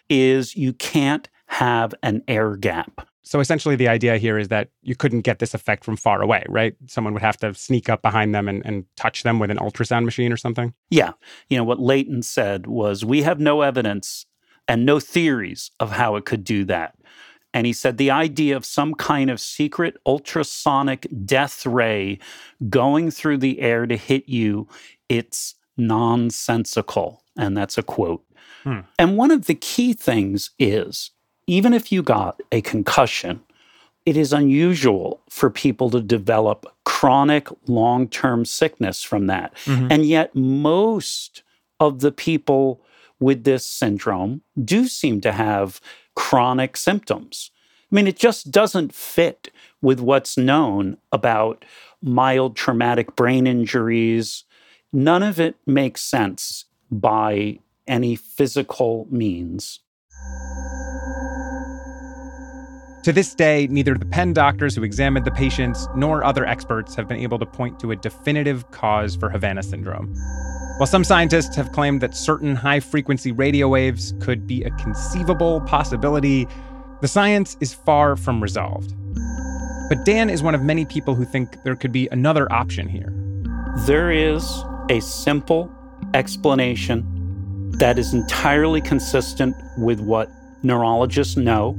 is 0.08 0.56
you 0.56 0.72
can't 0.72 1.28
have 1.46 1.94
an 2.02 2.22
air 2.28 2.56
gap. 2.56 3.08
So 3.24 3.40
essentially, 3.40 3.76
the 3.76 3.88
idea 3.88 4.18
here 4.18 4.36
is 4.36 4.48
that 4.48 4.68
you 4.82 4.96
couldn't 4.96 5.20
get 5.20 5.38
this 5.38 5.54
effect 5.54 5.84
from 5.84 5.96
far 5.96 6.22
away, 6.22 6.44
right? 6.48 6.74
Someone 6.88 7.12
would 7.14 7.22
have 7.22 7.36
to 7.38 7.54
sneak 7.54 7.88
up 7.88 8.02
behind 8.02 8.34
them 8.34 8.48
and, 8.48 8.64
and 8.66 8.84
touch 8.96 9.22
them 9.22 9.38
with 9.38 9.50
an 9.50 9.58
ultrasound 9.58 10.04
machine 10.04 10.32
or 10.32 10.36
something. 10.36 10.74
Yeah. 10.90 11.12
You 11.48 11.56
know, 11.56 11.64
what 11.64 11.80
Leighton 11.80 12.22
said 12.22 12.66
was 12.66 13.04
we 13.04 13.22
have 13.22 13.38
no 13.38 13.62
evidence 13.62 14.26
and 14.66 14.84
no 14.84 14.98
theories 14.98 15.70
of 15.78 15.92
how 15.92 16.16
it 16.16 16.24
could 16.24 16.44
do 16.44 16.64
that. 16.64 16.96
And 17.54 17.66
he 17.66 17.72
said 17.72 17.98
the 17.98 18.10
idea 18.10 18.56
of 18.56 18.64
some 18.64 18.94
kind 18.94 19.30
of 19.30 19.40
secret 19.40 19.96
ultrasonic 20.06 21.06
death 21.24 21.66
ray 21.66 22.18
going 22.68 23.10
through 23.10 23.38
the 23.38 23.60
air 23.60 23.86
to 23.86 23.96
hit 23.96 24.28
you, 24.28 24.68
it's 25.08 25.54
nonsensical. 25.76 27.22
And 27.36 27.56
that's 27.56 27.78
a 27.78 27.82
quote. 27.82 28.24
Hmm. 28.62 28.80
And 28.98 29.16
one 29.16 29.30
of 29.30 29.46
the 29.46 29.54
key 29.54 29.92
things 29.92 30.50
is 30.58 31.10
even 31.46 31.74
if 31.74 31.90
you 31.90 32.02
got 32.02 32.40
a 32.50 32.60
concussion, 32.60 33.42
it 34.06 34.16
is 34.16 34.32
unusual 34.32 35.20
for 35.28 35.50
people 35.50 35.90
to 35.90 36.00
develop 36.00 36.66
chronic 36.84 37.48
long 37.66 38.08
term 38.08 38.44
sickness 38.44 39.02
from 39.02 39.26
that. 39.26 39.54
Mm-hmm. 39.64 39.88
And 39.90 40.06
yet, 40.06 40.34
most 40.34 41.42
of 41.80 42.00
the 42.00 42.12
people 42.12 42.80
with 43.20 43.44
this 43.44 43.64
syndrome 43.64 44.42
do 44.62 44.88
seem 44.88 45.20
to 45.20 45.32
have 45.32 45.80
chronic 46.14 46.76
symptoms. 46.76 47.50
I 47.90 47.94
mean, 47.94 48.06
it 48.06 48.16
just 48.16 48.50
doesn't 48.50 48.94
fit 48.94 49.52
with 49.82 50.00
what's 50.00 50.38
known 50.38 50.96
about 51.12 51.64
mild 52.02 52.56
traumatic 52.56 53.14
brain 53.16 53.46
injuries. 53.46 54.44
None 54.92 55.22
of 55.22 55.38
it 55.38 55.56
makes 55.66 56.02
sense 56.02 56.64
by 56.90 57.58
any 57.86 58.16
physical 58.16 59.06
means. 59.10 59.80
To 63.02 63.12
this 63.12 63.34
day, 63.34 63.66
neither 63.68 63.94
the 63.94 64.06
Penn 64.06 64.32
doctors 64.32 64.76
who 64.76 64.84
examined 64.84 65.24
the 65.24 65.32
patients 65.32 65.88
nor 65.96 66.24
other 66.24 66.46
experts 66.46 66.94
have 66.94 67.08
been 67.08 67.18
able 67.18 67.38
to 67.40 67.46
point 67.46 67.80
to 67.80 67.90
a 67.90 67.96
definitive 67.96 68.70
cause 68.70 69.16
for 69.16 69.28
Havana 69.28 69.64
syndrome. 69.64 70.14
While 70.82 70.88
some 70.88 71.04
scientists 71.04 71.54
have 71.54 71.70
claimed 71.70 72.00
that 72.00 72.12
certain 72.12 72.56
high 72.56 72.80
frequency 72.80 73.30
radio 73.30 73.68
waves 73.68 74.14
could 74.18 74.48
be 74.48 74.64
a 74.64 74.70
conceivable 74.70 75.60
possibility, 75.60 76.48
the 77.00 77.06
science 77.06 77.56
is 77.60 77.72
far 77.72 78.16
from 78.16 78.42
resolved. 78.42 78.92
But 79.88 80.04
Dan 80.04 80.28
is 80.28 80.42
one 80.42 80.56
of 80.56 80.62
many 80.62 80.84
people 80.84 81.14
who 81.14 81.24
think 81.24 81.62
there 81.62 81.76
could 81.76 81.92
be 81.92 82.08
another 82.10 82.52
option 82.52 82.88
here. 82.88 83.14
There 83.86 84.10
is 84.10 84.64
a 84.90 84.98
simple 84.98 85.72
explanation 86.14 87.70
that 87.78 87.96
is 87.96 88.12
entirely 88.12 88.80
consistent 88.80 89.54
with 89.78 90.00
what 90.00 90.32
neurologists 90.64 91.36
know 91.36 91.78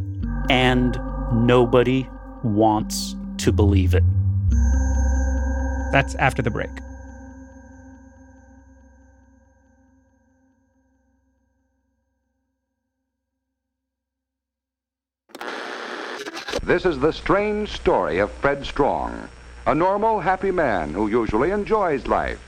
and 0.50 0.98
nobody 1.34 2.08
wants 2.42 3.18
to 3.40 3.52
believe 3.52 3.96
it. 3.96 4.04
That's 5.92 6.16
after 6.16 6.42
the 6.42 6.52
break. 6.52 6.70
This 16.66 16.86
is 16.86 16.98
the 16.98 17.12
strange 17.12 17.74
story 17.74 18.20
of 18.20 18.32
Fred 18.32 18.66
Strong, 18.66 19.28
a 19.68 19.76
normal, 19.76 20.22
happy 20.22 20.50
man 20.50 20.94
who 20.94 21.10
usually 21.10 21.52
enjoys 21.52 22.08
life. 22.08 22.40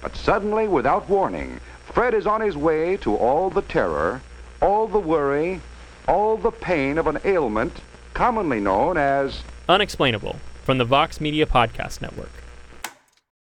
But 0.00 0.16
suddenly, 0.16 0.66
without 0.66 1.06
warning, 1.06 1.60
Fred 1.84 2.14
is 2.14 2.26
on 2.26 2.40
his 2.40 2.56
way 2.56 2.96
to 2.98 3.14
all 3.14 3.50
the 3.50 3.60
terror, 3.60 4.22
all 4.62 4.86
the 4.86 4.98
worry, 4.98 5.60
all 6.06 6.38
the 6.38 6.50
pain 6.50 6.96
of 6.96 7.08
an 7.08 7.18
ailment 7.26 7.74
commonly 8.14 8.58
known 8.58 8.96
as 8.96 9.42
Unexplainable 9.68 10.36
from 10.64 10.78
the 10.78 10.86
Vox 10.86 11.20
Media 11.20 11.44
Podcast 11.44 12.00
Network. 12.00 12.32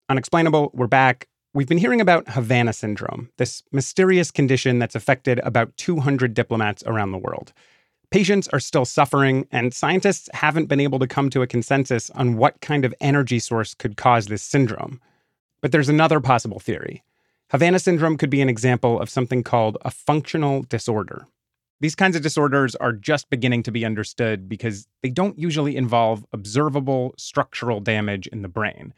Unexplainable, 0.09 0.73
we're 0.75 0.89
back. 0.89 1.29
We've 1.55 1.69
been 1.69 1.79
hearing 1.79 2.01
about 2.01 2.31
Havana 2.31 2.73
syndrome, 2.73 3.31
this 3.37 3.63
mysterious 3.71 4.33
condition 4.33 4.81
that's 4.81 4.97
affected 4.97 5.39
about 5.45 5.77
200 5.77 6.35
diplomats 6.35 6.83
around 6.85 7.13
the 7.13 7.19
world. 7.19 7.53
Patients 8.17 8.49
are 8.49 8.61
still 8.61 8.87
suffering, 8.87 9.47
and 9.53 9.75
scientists 9.75 10.31
haven't 10.33 10.71
been 10.71 10.81
able 10.81 10.99
to 11.01 11.07
come 11.07 11.29
to 11.29 11.43
a 11.43 11.47
consensus 11.47 12.09
on 12.15 12.39
what 12.39 12.63
kind 12.63 12.87
of 12.87 12.95
energy 12.99 13.39
source 13.39 13.75
could 13.75 13.99
cause 13.99 14.29
this 14.29 14.43
syndrome. 14.43 15.03
But 15.61 15.71
there's 15.71 15.91
another 15.91 16.19
possible 16.19 16.59
theory. 16.59 17.05
Havana 17.51 17.79
syndrome 17.79 18.17
could 18.17 18.31
be 18.31 18.41
an 18.41 18.49
example 18.49 18.99
of 18.99 19.11
something 19.11 19.43
called 19.43 19.77
a 19.83 19.91
functional 19.91 20.63
disorder. 20.63 21.27
These 21.81 21.95
kinds 21.95 22.17
of 22.17 22.23
disorders 22.23 22.75
are 22.77 22.95
just 22.95 23.29
beginning 23.29 23.63
to 23.65 23.71
be 23.71 23.85
understood 23.85 24.49
because 24.49 24.89
they 25.03 25.11
don't 25.11 25.39
usually 25.39 25.77
involve 25.77 26.25
observable 26.33 27.13
structural 27.19 27.81
damage 27.81 28.29
in 28.29 28.41
the 28.41 28.49
brain. 28.49 28.95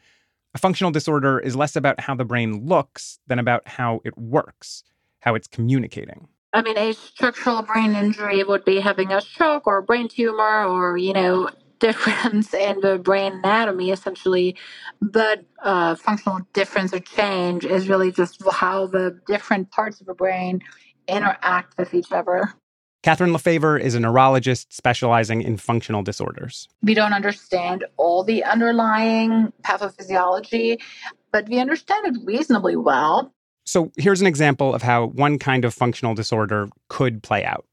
A 0.53 0.59
functional 0.59 0.93
disorder 0.93 1.39
is 1.39 1.57
less 1.57 1.75
about 1.75 1.99
how 1.99 2.15
the 2.15 2.23
brain 2.23 2.65
looks 2.65 3.19
than 3.27 3.37
about 3.37 3.67
how 3.67 3.99
it 4.05 4.17
works, 4.17 4.85
how 5.19 5.35
it's 5.35 5.49
communicating. 5.49 6.29
I 6.51 6.61
mean, 6.63 6.77
a 6.77 6.93
structural 6.93 7.61
brain 7.61 7.93
injury 7.93 8.43
would 8.43 8.65
be 8.65 8.79
having 8.79 9.11
a 9.11 9.21
stroke 9.21 9.67
or 9.67 9.77
a 9.77 9.83
brain 9.83 10.07
tumor 10.07 10.65
or, 10.65 10.97
you 10.97 11.13
know, 11.13 11.49
difference 11.79 12.53
in 12.55 12.81
the 12.81 12.97
brain 12.97 13.33
anatomy 13.43 13.91
essentially. 13.91 14.55
But 15.01 15.45
uh, 15.63 15.95
functional 15.95 16.39
difference 16.53 16.93
or 16.93 16.99
change 16.99 17.65
is 17.65 17.87
really 17.87 18.11
just 18.11 18.41
how 18.51 18.87
the 18.87 19.19
different 19.27 19.71
parts 19.71 20.01
of 20.01 20.07
the 20.07 20.13
brain 20.13 20.61
interact 21.07 21.77
with 21.77 21.93
each 21.93 22.11
other. 22.11 22.53
Catherine 23.01 23.31
LaFaver 23.31 23.79
is 23.79 23.95
a 23.95 23.99
neurologist 23.99 24.73
specializing 24.73 25.41
in 25.41 25.55
functional 25.55 26.03
disorders. 26.03 26.67
We 26.81 26.93
don't 26.93 27.13
understand 27.13 27.85
all 27.95 28.25
the 28.25 28.43
underlying 28.43 29.53
pathophysiology, 29.63 30.81
but 31.31 31.47
we 31.47 31.59
understand 31.59 32.07
it 32.07 32.21
reasonably 32.25 32.75
well. 32.75 33.33
So 33.69 33.91
here's 33.97 34.19
an 34.19 34.25
example 34.25 34.73
of 34.73 34.81
how 34.81 35.09
one 35.09 35.37
kind 35.37 35.63
of 35.63 35.75
functional 35.75 36.15
disorder 36.15 36.69
could 36.87 37.21
play 37.21 37.45
out. 37.45 37.67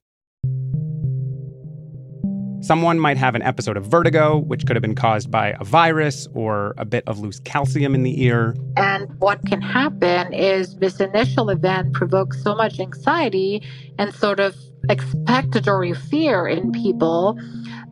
Someone 2.61 2.99
might 2.99 3.17
have 3.17 3.35
an 3.35 3.41
episode 3.41 3.79
of 3.79 3.87
vertigo, 3.87 4.37
which 4.37 4.67
could 4.67 4.76
have 4.76 4.83
been 4.83 4.95
caused 4.95 5.31
by 5.31 5.55
a 5.59 5.65
virus 5.65 6.29
or 6.35 6.75
a 6.76 6.85
bit 6.85 7.03
of 7.07 7.21
loose 7.21 7.41
calcium 7.41 7.95
in 7.95 8.03
the 8.03 8.23
ear. 8.23 8.55
And 8.76 9.09
what 9.21 9.41
can 9.47 9.62
happen 9.62 10.35
is 10.35 10.76
this 10.76 11.00
initial 11.00 11.49
event 11.49 11.95
provokes 11.95 12.43
so 12.43 12.55
much 12.55 12.79
anxiety 12.79 13.62
and 13.99 14.12
sort 14.15 14.38
of 14.38 14.55
expectatory 14.91 15.97
fear 15.97 16.47
in 16.47 16.73
people 16.73 17.38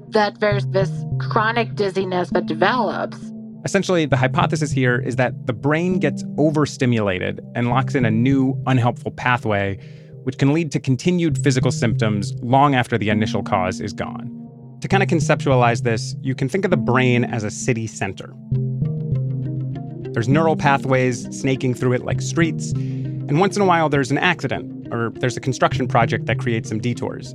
that 0.08 0.40
there's 0.40 0.66
this 0.66 0.90
chronic 1.20 1.74
dizziness 1.74 2.28
that 2.32 2.44
develops. 2.44 3.32
Essentially, 3.64 4.04
the 4.04 4.16
hypothesis 4.16 4.70
here 4.70 5.00
is 5.00 5.16
that 5.16 5.46
the 5.46 5.54
brain 5.54 5.98
gets 5.98 6.22
overstimulated 6.36 7.40
and 7.54 7.70
locks 7.70 7.94
in 7.94 8.04
a 8.04 8.10
new, 8.10 8.60
unhelpful 8.66 9.12
pathway, 9.12 9.78
which 10.24 10.36
can 10.36 10.52
lead 10.52 10.70
to 10.72 10.78
continued 10.78 11.42
physical 11.42 11.72
symptoms 11.72 12.34
long 12.42 12.74
after 12.74 12.98
the 12.98 13.08
initial 13.08 13.42
cause 13.42 13.80
is 13.80 13.94
gone. 13.94 14.30
To 14.82 14.88
kind 14.88 15.02
of 15.02 15.08
conceptualize 15.08 15.82
this, 15.82 16.14
you 16.20 16.34
can 16.34 16.46
think 16.46 16.66
of 16.66 16.70
the 16.70 16.76
brain 16.76 17.24
as 17.24 17.42
a 17.42 17.50
city 17.50 17.86
center. 17.86 18.34
There's 20.12 20.28
neural 20.28 20.56
pathways 20.56 21.24
snaking 21.34 21.72
through 21.72 21.94
it 21.94 22.04
like 22.04 22.20
streets, 22.20 22.72
and 22.72 23.40
once 23.40 23.56
in 23.56 23.62
a 23.62 23.64
while 23.64 23.88
there's 23.88 24.10
an 24.10 24.18
accident 24.18 24.88
or 24.92 25.10
there's 25.16 25.38
a 25.38 25.40
construction 25.40 25.88
project 25.88 26.26
that 26.26 26.38
creates 26.38 26.68
some 26.68 26.80
detours. 26.80 27.34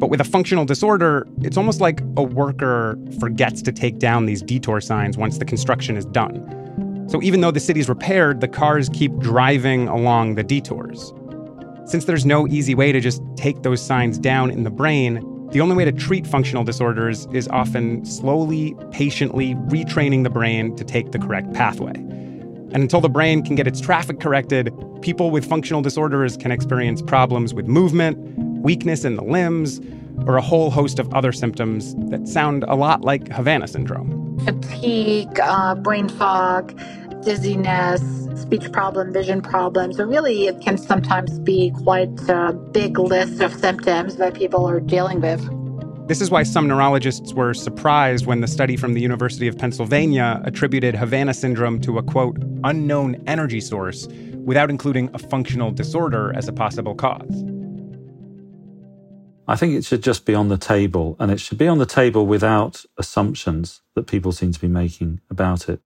But 0.00 0.08
with 0.08 0.20
a 0.20 0.24
functional 0.24 0.64
disorder, 0.64 1.28
it's 1.42 1.58
almost 1.58 1.80
like 1.80 2.00
a 2.16 2.22
worker 2.22 2.98
forgets 3.20 3.60
to 3.62 3.70
take 3.70 3.98
down 3.98 4.24
these 4.24 4.40
detour 4.40 4.80
signs 4.80 5.18
once 5.18 5.36
the 5.36 5.44
construction 5.44 5.94
is 5.94 6.06
done. 6.06 7.06
So 7.10 7.20
even 7.22 7.42
though 7.42 7.50
the 7.50 7.60
city's 7.60 7.86
repaired, 7.86 8.40
the 8.40 8.48
cars 8.48 8.88
keep 8.88 9.14
driving 9.18 9.88
along 9.88 10.36
the 10.36 10.42
detours. 10.42 11.12
Since 11.84 12.06
there's 12.06 12.24
no 12.24 12.48
easy 12.48 12.74
way 12.74 12.92
to 12.92 13.00
just 13.00 13.20
take 13.36 13.62
those 13.62 13.82
signs 13.84 14.18
down 14.18 14.50
in 14.50 14.62
the 14.62 14.70
brain, 14.70 15.26
the 15.50 15.60
only 15.60 15.76
way 15.76 15.84
to 15.84 15.92
treat 15.92 16.26
functional 16.26 16.64
disorders 16.64 17.26
is 17.32 17.46
often 17.48 18.02
slowly, 18.06 18.74
patiently 18.92 19.54
retraining 19.66 20.22
the 20.22 20.30
brain 20.30 20.74
to 20.76 20.84
take 20.84 21.10
the 21.10 21.18
correct 21.18 21.52
pathway. 21.52 21.92
And 21.92 22.76
until 22.76 23.00
the 23.00 23.08
brain 23.08 23.42
can 23.42 23.56
get 23.56 23.66
its 23.66 23.80
traffic 23.80 24.20
corrected, 24.20 24.72
people 25.02 25.30
with 25.30 25.44
functional 25.44 25.82
disorders 25.82 26.36
can 26.36 26.52
experience 26.52 27.02
problems 27.02 27.52
with 27.52 27.66
movement, 27.66 28.16
weakness 28.60 29.04
in 29.04 29.16
the 29.16 29.24
limbs, 29.24 29.80
or 30.26 30.36
a 30.36 30.42
whole 30.42 30.70
host 30.70 30.98
of 30.98 31.12
other 31.14 31.32
symptoms 31.32 31.94
that 32.10 32.28
sound 32.28 32.64
a 32.68 32.74
lot 32.74 33.02
like 33.02 33.28
Havana 33.28 33.66
syndrome. 33.66 34.38
Fatigue, 34.44 35.40
uh, 35.40 35.74
brain 35.74 36.08
fog, 36.08 36.78
dizziness, 37.22 38.02
speech 38.40 38.70
problem, 38.72 39.12
vision 39.12 39.42
problems. 39.42 39.96
So 39.96 40.04
really, 40.04 40.46
it 40.46 40.60
can 40.60 40.78
sometimes 40.78 41.38
be 41.38 41.72
quite 41.82 42.28
a 42.28 42.52
big 42.52 42.98
list 42.98 43.40
of 43.40 43.52
symptoms 43.54 44.16
that 44.16 44.34
people 44.34 44.68
are 44.68 44.80
dealing 44.80 45.20
with. 45.20 45.40
This 46.08 46.20
is 46.20 46.30
why 46.30 46.42
some 46.42 46.66
neurologists 46.66 47.34
were 47.34 47.54
surprised 47.54 48.26
when 48.26 48.40
the 48.40 48.48
study 48.48 48.76
from 48.76 48.94
the 48.94 49.00
University 49.00 49.46
of 49.46 49.56
Pennsylvania 49.56 50.40
attributed 50.44 50.96
Havana 50.96 51.32
syndrome 51.32 51.80
to 51.82 51.98
a 51.98 52.02
quote, 52.02 52.36
unknown 52.64 53.22
energy 53.28 53.60
source 53.60 54.08
without 54.44 54.70
including 54.70 55.08
a 55.14 55.18
functional 55.18 55.70
disorder 55.70 56.32
as 56.34 56.48
a 56.48 56.52
possible 56.52 56.96
cause. 56.96 57.44
I 59.50 59.56
think 59.56 59.74
it 59.74 59.84
should 59.84 60.04
just 60.04 60.26
be 60.26 60.34
on 60.36 60.46
the 60.46 60.56
table, 60.56 61.16
and 61.18 61.28
it 61.32 61.40
should 61.40 61.58
be 61.58 61.66
on 61.66 61.78
the 61.78 61.84
table 61.84 62.24
without 62.24 62.84
assumptions 62.96 63.82
that 63.96 64.06
people 64.06 64.30
seem 64.30 64.52
to 64.52 64.60
be 64.60 64.68
making 64.68 65.20
about 65.28 65.68
it. 65.68 65.80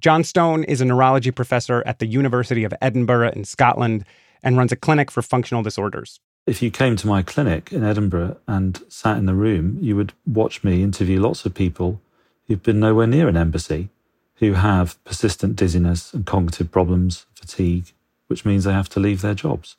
Jon 0.00 0.24
Stone 0.24 0.64
is 0.64 0.80
a 0.80 0.86
neurology 0.86 1.30
professor 1.30 1.82
at 1.84 1.98
the 1.98 2.06
University 2.06 2.64
of 2.64 2.72
Edinburgh 2.80 3.32
in 3.32 3.44
Scotland 3.44 4.06
and 4.42 4.56
runs 4.56 4.72
a 4.72 4.76
clinic 4.76 5.10
for 5.10 5.20
functional 5.20 5.62
disorders. 5.62 6.18
If 6.46 6.62
you 6.62 6.70
came 6.70 6.96
to 6.96 7.06
my 7.06 7.20
clinic 7.20 7.70
in 7.70 7.84
Edinburgh 7.84 8.38
and 8.48 8.82
sat 8.88 9.18
in 9.18 9.26
the 9.26 9.34
room, 9.34 9.76
you 9.82 9.96
would 9.96 10.14
watch 10.26 10.64
me 10.64 10.82
interview 10.82 11.20
lots 11.20 11.44
of 11.44 11.52
people 11.52 12.00
who've 12.48 12.62
been 12.62 12.80
nowhere 12.80 13.06
near 13.06 13.28
an 13.28 13.36
embassy, 13.36 13.90
who 14.36 14.54
have 14.54 14.96
persistent 15.04 15.56
dizziness 15.56 16.14
and 16.14 16.24
cognitive 16.24 16.72
problems, 16.72 17.26
fatigue, 17.34 17.92
which 18.28 18.46
means 18.46 18.64
they 18.64 18.72
have 18.72 18.88
to 18.88 18.98
leave 18.98 19.20
their 19.20 19.34
jobs. 19.34 19.76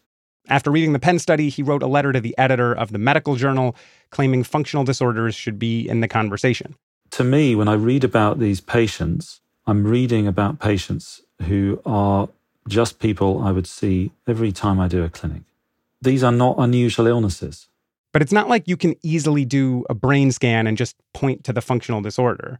After 0.48 0.72
reading 0.72 0.94
the 0.94 1.00
Penn 1.00 1.20
study, 1.20 1.50
he 1.50 1.64
wrote 1.64 1.84
a 1.84 1.88
letter 1.88 2.12
to 2.12 2.20
the 2.20 2.38
editor 2.38 2.74
of 2.74 2.92
the 2.92 2.98
medical 2.98 3.36
journal 3.36 3.76
claiming 4.10 4.44
functional 4.44 4.84
disorders 4.84 5.36
should 5.36 5.60
be 5.60 5.88
in 5.88 6.02
the 6.02 6.08
conversation. 6.08 6.76
To 7.12 7.24
me, 7.24 7.56
when 7.56 7.68
I 7.68 7.74
read 7.74 8.04
about 8.04 8.40
these 8.40 8.62
patients, 8.62 9.42
I'm 9.68 9.86
reading 9.86 10.28
about 10.28 10.60
patients 10.60 11.22
who 11.44 11.82
are 11.86 12.30
just 12.68 13.00
people 13.00 13.42
I 13.44 13.52
would 13.52 13.68
see 13.68 14.12
every 14.28 14.52
time 14.52 14.80
I 14.80 14.88
do 14.88 15.04
a 15.04 15.10
clinic. 15.10 15.44
These 16.02 16.24
are 16.24 16.32
not 16.32 16.56
unusual 16.58 17.08
illnesses. 17.08 17.68
But 18.12 18.22
it's 18.22 18.32
not 18.32 18.50
like 18.50 18.68
you 18.68 18.76
can 18.76 18.96
easily 19.04 19.46
do 19.46 19.86
a 19.90 19.94
brain 19.94 20.32
scan 20.32 20.68
and 20.68 20.78
just 20.78 20.96
point 21.14 21.44
to 21.46 21.54
the 21.54 21.62
functional 21.62 22.02
disorder. 22.02 22.60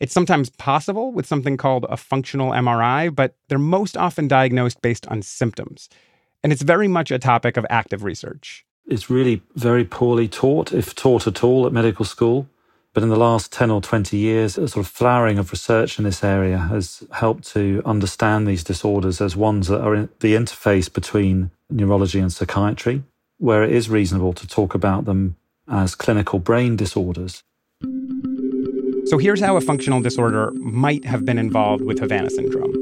It's 0.00 0.12
sometimes 0.12 0.50
possible 0.50 1.12
with 1.12 1.26
something 1.26 1.56
called 1.56 1.86
a 1.88 1.96
functional 1.96 2.52
MRI, 2.52 3.14
but 3.14 3.36
they're 3.48 3.58
most 3.58 3.96
often 3.96 4.28
diagnosed 4.28 4.80
based 4.80 5.06
on 5.08 5.22
symptoms. 5.22 5.88
And 6.42 6.52
it's 6.52 6.62
very 6.62 6.88
much 6.88 7.10
a 7.10 7.18
topic 7.18 7.56
of 7.56 7.66
active 7.68 8.04
research. 8.04 8.64
It's 8.86 9.10
really 9.10 9.42
very 9.54 9.84
poorly 9.84 10.28
taught, 10.28 10.72
if 10.72 10.94
taught 10.94 11.26
at 11.26 11.44
all, 11.44 11.66
at 11.66 11.72
medical 11.72 12.04
school. 12.04 12.48
But 12.94 13.02
in 13.02 13.10
the 13.10 13.16
last 13.16 13.52
10 13.52 13.70
or 13.70 13.80
20 13.80 14.16
years, 14.16 14.56
a 14.56 14.66
sort 14.66 14.84
of 14.84 14.90
flowering 14.90 15.38
of 15.38 15.52
research 15.52 15.98
in 15.98 16.04
this 16.04 16.24
area 16.24 16.58
has 16.58 17.06
helped 17.12 17.46
to 17.52 17.82
understand 17.84 18.46
these 18.46 18.64
disorders 18.64 19.20
as 19.20 19.36
ones 19.36 19.68
that 19.68 19.82
are 19.82 19.94
in 19.94 20.08
the 20.20 20.34
interface 20.34 20.92
between 20.92 21.50
neurology 21.70 22.18
and 22.18 22.32
psychiatry, 22.32 23.02
where 23.36 23.62
it 23.62 23.72
is 23.72 23.90
reasonable 23.90 24.32
to 24.32 24.48
talk 24.48 24.74
about 24.74 25.04
them 25.04 25.36
as 25.70 25.94
clinical 25.94 26.38
brain 26.38 26.76
disorders. 26.76 27.42
So 29.04 29.18
here's 29.18 29.40
how 29.40 29.56
a 29.56 29.60
functional 29.60 30.00
disorder 30.00 30.50
might 30.54 31.04
have 31.04 31.24
been 31.24 31.38
involved 31.38 31.84
with 31.84 31.98
Havana 31.98 32.30
syndrome. 32.30 32.74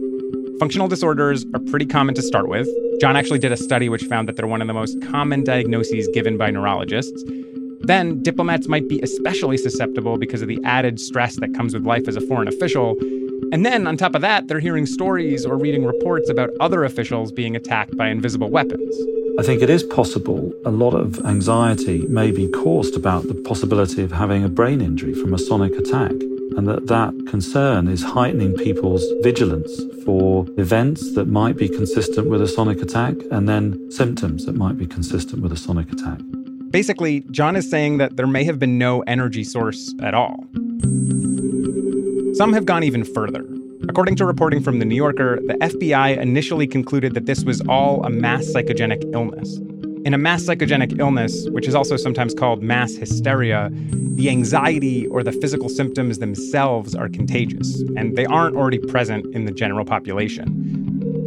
Functional 0.58 0.88
disorders 0.88 1.44
are 1.52 1.60
pretty 1.60 1.86
common 1.86 2.14
to 2.14 2.22
start 2.22 2.48
with. 2.48 2.68
Jon 3.00 3.14
actually 3.14 3.38
did 3.38 3.52
a 3.52 3.56
study 3.56 3.88
which 3.88 4.04
found 4.04 4.26
that 4.28 4.36
they're 4.36 4.46
one 4.46 4.62
of 4.62 4.66
the 4.66 4.74
most 4.74 5.00
common 5.02 5.44
diagnoses 5.44 6.08
given 6.14 6.38
by 6.38 6.50
neurologists. 6.50 7.22
Then, 7.82 8.22
diplomats 8.22 8.68
might 8.68 8.88
be 8.88 9.00
especially 9.00 9.58
susceptible 9.58 10.16
because 10.18 10.40
of 10.40 10.48
the 10.48 10.58
added 10.64 10.98
stress 10.98 11.36
that 11.36 11.54
comes 11.54 11.74
with 11.74 11.84
life 11.84 12.08
as 12.08 12.16
a 12.16 12.20
foreign 12.22 12.48
official. 12.48 12.96
And 13.52 13.66
then, 13.66 13.86
on 13.86 13.96
top 13.96 14.14
of 14.14 14.22
that, 14.22 14.48
they're 14.48 14.60
hearing 14.60 14.86
stories 14.86 15.44
or 15.44 15.58
reading 15.58 15.84
reports 15.84 16.30
about 16.30 16.50
other 16.58 16.84
officials 16.84 17.30
being 17.30 17.54
attacked 17.54 17.96
by 17.96 18.08
invisible 18.08 18.50
weapons. 18.50 18.96
I 19.38 19.42
think 19.42 19.60
it 19.60 19.68
is 19.68 19.82
possible 19.82 20.50
a 20.64 20.70
lot 20.70 20.94
of 20.94 21.20
anxiety 21.26 22.06
may 22.08 22.30
be 22.30 22.48
caused 22.48 22.96
about 22.96 23.28
the 23.28 23.34
possibility 23.34 24.02
of 24.02 24.10
having 24.10 24.42
a 24.42 24.48
brain 24.48 24.80
injury 24.80 25.12
from 25.12 25.34
a 25.34 25.38
sonic 25.38 25.74
attack, 25.74 26.12
and 26.56 26.66
that 26.68 26.86
that 26.86 27.26
concern 27.26 27.88
is 27.88 28.02
heightening 28.02 28.54
people's 28.54 29.04
vigilance 29.22 29.82
for 30.04 30.46
events 30.56 31.14
that 31.14 31.26
might 31.26 31.56
be 31.56 31.68
consistent 31.68 32.28
with 32.28 32.40
a 32.40 32.48
sonic 32.48 32.80
attack 32.80 33.14
and 33.30 33.48
then 33.48 33.90
symptoms 33.90 34.46
that 34.46 34.54
might 34.54 34.78
be 34.78 34.86
consistent 34.86 35.42
with 35.42 35.52
a 35.52 35.56
sonic 35.56 35.92
attack. 35.92 36.18
Basically, 36.70 37.20
Jon 37.30 37.56
is 37.56 37.68
saying 37.68 37.98
that 37.98 38.16
there 38.16 38.26
may 38.26 38.44
have 38.44 38.58
been 38.58 38.78
no 38.78 39.02
energy 39.02 39.44
source 39.44 39.94
at 40.02 40.14
all. 40.14 40.44
Some 42.34 42.52
have 42.52 42.66
gone 42.66 42.84
even 42.84 43.04
further. 43.04 43.46
According 43.88 44.16
to 44.16 44.26
reporting 44.26 44.62
from 44.62 44.78
The 44.78 44.84
New 44.84 44.96
Yorker, 44.96 45.38
the 45.46 45.54
FBI 45.54 46.18
initially 46.18 46.66
concluded 46.66 47.14
that 47.14 47.26
this 47.26 47.44
was 47.44 47.60
all 47.68 48.04
a 48.04 48.10
mass 48.10 48.44
psychogenic 48.46 49.04
illness. 49.14 49.58
In 50.06 50.14
a 50.14 50.18
mass 50.18 50.44
psychogenic 50.44 51.00
illness, 51.00 51.48
which 51.50 51.66
is 51.66 51.74
also 51.74 51.96
sometimes 51.96 52.32
called 52.32 52.62
mass 52.62 52.94
hysteria, 52.94 53.70
the 53.72 54.30
anxiety 54.30 55.08
or 55.08 55.24
the 55.24 55.32
physical 55.32 55.68
symptoms 55.68 56.20
themselves 56.20 56.94
are 56.94 57.08
contagious, 57.08 57.80
and 57.96 58.16
they 58.16 58.24
aren't 58.24 58.54
already 58.54 58.78
present 58.78 59.26
in 59.34 59.46
the 59.46 59.50
general 59.50 59.84
population. 59.84 60.46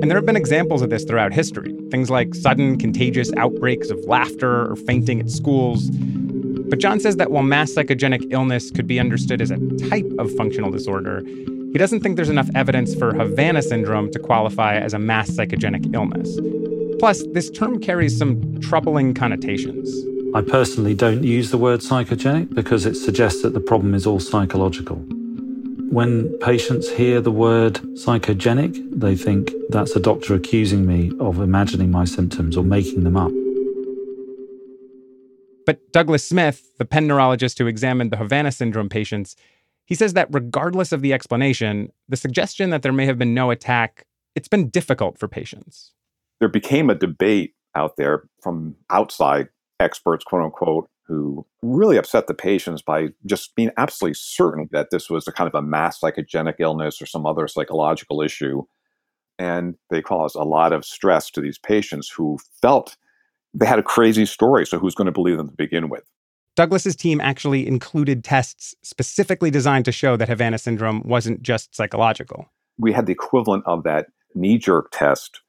And 0.02 0.10
there 0.10 0.16
have 0.16 0.26
been 0.26 0.38
examples 0.38 0.82
of 0.82 0.90
this 0.90 1.04
throughout 1.04 1.34
history 1.34 1.76
things 1.92 2.10
like 2.10 2.34
sudden 2.34 2.78
contagious 2.78 3.34
outbreaks 3.36 3.90
of 3.90 4.00
laughter 4.06 4.72
or 4.72 4.78
fainting 4.78 5.20
at 5.20 5.30
schools. 5.30 5.90
But 5.90 6.80
Jon 6.80 7.02
says 7.02 7.18
that 7.18 7.32
while 7.32 7.44
mass 7.44 7.74
psychogenic 7.74 8.32
illness 8.32 8.72
could 8.72 8.88
be 8.88 8.98
understood 8.98 9.42
as 9.42 9.52
a 9.52 9.58
type 9.90 10.10
of 10.20 10.34
functional 10.38 10.72
disorder, 10.72 11.22
he 11.26 11.78
doesn't 11.78 12.00
think 12.00 12.16
there's 12.16 12.30
enough 12.30 12.50
evidence 12.56 12.96
for 12.96 13.14
Havana 13.14 13.62
syndrome 13.62 14.10
to 14.12 14.20
qualify 14.20 14.78
as 14.78 14.94
a 14.94 15.00
mass 15.00 15.32
psychogenic 15.32 15.94
illness. 15.94 16.40
Plus, 17.00 17.24
this 17.32 17.50
term 17.50 17.80
carries 17.80 18.18
some 18.18 18.60
troubling 18.60 19.14
connotations. 19.14 19.90
I 20.36 20.42
personally 20.42 20.94
don't 20.94 21.24
use 21.24 21.50
the 21.50 21.58
word 21.58 21.80
psychogenic 21.80 22.54
because 22.54 22.86
it 22.86 22.96
suggests 22.96 23.42
that 23.42 23.54
the 23.54 23.62
problem 23.62 23.94
is 23.94 24.06
all 24.06 24.20
psychological. 24.20 24.98
When 25.90 26.38
patients 26.40 26.90
hear 26.90 27.22
the 27.22 27.32
word 27.32 27.76
psychogenic, 27.96 28.78
they 28.92 29.16
think 29.16 29.52
that's 29.70 29.96
a 29.96 30.00
doctor 30.00 30.36
accusing 30.36 30.86
me 30.86 31.12
of 31.22 31.40
imagining 31.40 31.90
my 31.90 32.04
symptoms 32.04 32.58
or 32.58 32.66
making 32.66 33.06
them 33.06 33.16
up. 33.16 33.32
But 35.66 35.92
Douglas 35.94 36.28
Smith, 36.28 36.78
the 36.80 36.86
Penn 36.86 37.08
neurologist 37.08 37.58
who 37.60 37.68
examined 37.68 38.12
the 38.12 38.18
Havana 38.18 38.52
syndrome 38.52 38.90
patients, 38.90 39.36
he 39.86 39.96
says 39.96 40.14
that 40.14 40.28
regardless 40.32 40.92
of 40.92 41.02
the 41.02 41.14
explanation, 41.14 41.92
the 42.10 42.18
suggestion 42.18 42.72
that 42.72 42.84
there 42.84 42.94
may 42.94 43.06
have 43.06 43.18
been 43.18 43.34
no 43.34 43.52
attack, 43.52 44.06
it's 44.36 44.48
been 44.50 44.70
difficult 44.70 45.18
for 45.18 45.28
patients. 45.28 45.94
There 46.40 46.50
became 46.50 46.90
a 46.90 46.96
debate 46.96 47.54
out 47.76 47.98
there 47.98 48.24
from 48.42 48.76
outside 48.90 49.50
experts, 49.80 50.24
quote 50.24 50.44
unquote, 50.44 50.90
who 51.08 51.46
really 51.64 51.98
upset 51.98 52.28
the 52.28 52.34
patients 52.34 52.82
by 52.82 53.08
just 53.26 53.56
being 53.56 53.72
absolutely 53.78 54.14
certain 54.14 54.70
that 54.72 54.92
this 54.92 55.10
was 55.10 55.28
a 55.28 55.32
kind 55.32 55.48
of 55.48 55.56
a 55.56 55.62
mass 55.62 56.00
psychogenic 56.00 56.56
illness 56.60 57.02
or 57.02 57.06
some 57.06 57.26
other 57.26 57.48
psychological 57.48 58.22
issue. 58.22 58.64
And 59.40 59.76
they 59.90 60.02
caused 60.02 60.36
a 60.36 60.44
lot 60.44 60.72
of 60.72 60.86
stress 60.86 61.32
to 61.32 61.42
these 61.42 61.58
patients 61.58 62.10
who 62.10 62.38
felt 62.62 62.96
they 63.54 63.66
had 63.66 63.80
a 63.80 63.84
crazy 63.84 64.26
story. 64.26 64.66
So 64.68 64.78
who's 64.78 64.94
going 64.94 65.08
to 65.08 65.12
believe 65.12 65.38
them 65.38 65.50
to 65.50 65.56
begin 65.56 65.90
with? 65.90 66.04
Douglas's 66.56 66.96
team 66.96 67.22
actually 67.22 67.66
included 67.68 68.24
tests 68.24 68.76
specifically 68.84 69.50
designed 69.50 69.86
to 69.86 69.92
show 69.92 70.18
that 70.18 70.28
Havana 70.28 70.58
syndrome 70.58 71.02
wasn't 71.06 71.42
just 71.42 71.74
psychological. 71.76 72.52
We 72.78 72.92
had 72.92 73.06
the 73.06 73.14
equivalent 73.14 73.64
of 73.66 73.84
that 73.84 74.08
knee 74.36 74.58
jerk 74.58 74.90
test 74.92 75.42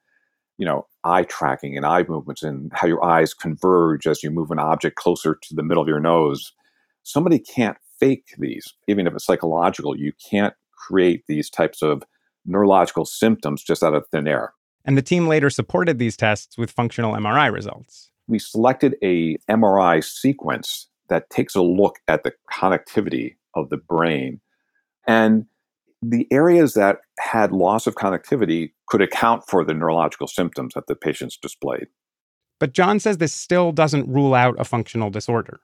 you 0.61 0.67
know, 0.67 0.85
eye 1.03 1.23
tracking 1.23 1.75
and 1.75 1.87
eye 1.87 2.05
movements 2.07 2.43
and 2.43 2.71
how 2.71 2.85
your 2.85 3.03
eyes 3.03 3.33
converge 3.33 4.05
as 4.05 4.21
you 4.21 4.29
move 4.29 4.51
an 4.51 4.59
object 4.59 4.95
closer 4.95 5.33
to 5.41 5.55
the 5.55 5.63
middle 5.63 5.81
of 5.81 5.89
your 5.89 5.99
nose. 5.99 6.53
Somebody 7.01 7.39
can't 7.39 7.77
fake 7.99 8.35
these, 8.37 8.71
even 8.87 9.07
if 9.07 9.15
it's 9.15 9.25
psychological. 9.25 9.97
You 9.97 10.13
can't 10.29 10.53
create 10.77 11.23
these 11.27 11.49
types 11.49 11.81
of 11.81 12.03
neurological 12.45 13.05
symptoms 13.05 13.63
just 13.63 13.81
out 13.81 13.95
of 13.95 14.07
thin 14.09 14.27
air. 14.27 14.53
And 14.85 14.95
the 14.95 15.01
team 15.01 15.27
later 15.27 15.49
supported 15.49 15.97
these 15.97 16.15
tests 16.15 16.59
with 16.59 16.69
functional 16.69 17.15
MRI 17.15 17.51
results. 17.51 18.11
We 18.27 18.37
selected 18.37 18.95
a 19.01 19.37
MRI 19.49 20.03
sequence 20.03 20.89
that 21.09 21.27
takes 21.31 21.55
a 21.55 21.63
look 21.63 21.97
at 22.07 22.21
the 22.21 22.33
connectivity 22.53 23.35
of 23.55 23.69
the 23.71 23.77
brain. 23.77 24.39
And 25.07 25.47
the 26.01 26.27
areas 26.31 26.73
that 26.73 26.97
had 27.19 27.51
loss 27.51 27.87
of 27.87 27.95
connectivity 27.95 28.71
could 28.87 29.01
account 29.01 29.43
for 29.47 29.63
the 29.63 29.73
neurological 29.73 30.27
symptoms 30.27 30.73
that 30.73 30.87
the 30.87 30.95
patients 30.95 31.37
displayed. 31.37 31.87
But 32.59 32.73
Jon 32.73 32.99
says 32.99 33.17
this 33.17 33.33
still 33.33 33.71
doesn't 33.71 34.07
rule 34.07 34.33
out 34.33 34.59
a 34.59 34.63
functional 34.63 35.09
disorder. 35.09 35.61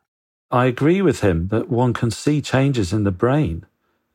I 0.49 0.65
agree 0.65 1.01
with 1.01 1.21
him 1.21 1.49
that 1.49 1.69
one 1.69 1.93
can 1.93 2.11
see 2.11 2.41
changes 2.41 2.93
in 2.93 3.03
the 3.03 3.11
brain 3.11 3.65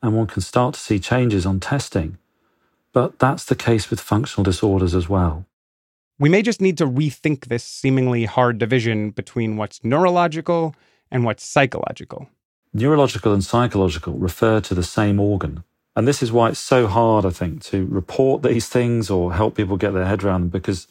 and 0.02 0.16
one 0.16 0.26
can 0.26 0.42
start 0.42 0.74
to 0.74 0.80
see 0.80 0.98
changes 0.98 1.44
on 1.44 1.60
testing. 1.60 2.18
But 2.92 3.18
that's 3.18 3.44
the 3.44 3.54
case 3.54 3.90
with 3.90 4.00
functional 4.00 4.44
disorders 4.44 4.94
as 4.94 5.08
well. 5.08 5.46
We 6.18 6.28
may 6.28 6.42
just 6.42 6.60
need 6.60 6.78
to 6.78 6.86
rethink 6.86 7.46
this 7.46 7.64
seemingly 7.64 8.24
hard 8.24 8.58
division 8.58 9.10
between 9.10 9.56
what's 9.56 9.82
neurological 9.84 10.74
and 11.10 11.24
what's 11.24 11.44
psychological. 11.44 12.28
Neurological 12.72 13.32
and 13.32 13.44
psychological 13.44 14.14
refer 14.14 14.60
to 14.60 14.74
the 14.74 14.82
same 14.82 15.20
organ. 15.20 15.64
And 15.94 16.08
this 16.08 16.22
is 16.22 16.32
why 16.32 16.48
it's 16.48 16.58
so 16.58 16.86
hard, 16.86 17.26
I 17.26 17.30
think, 17.30 17.62
to 17.64 17.86
report 17.86 18.42
these 18.42 18.68
things 18.68 19.10
or 19.10 19.34
help 19.34 19.56
people 19.56 19.76
get 19.76 19.92
their 19.92 20.06
head 20.06 20.24
around 20.24 20.40
them 20.42 20.48
because 20.48 20.88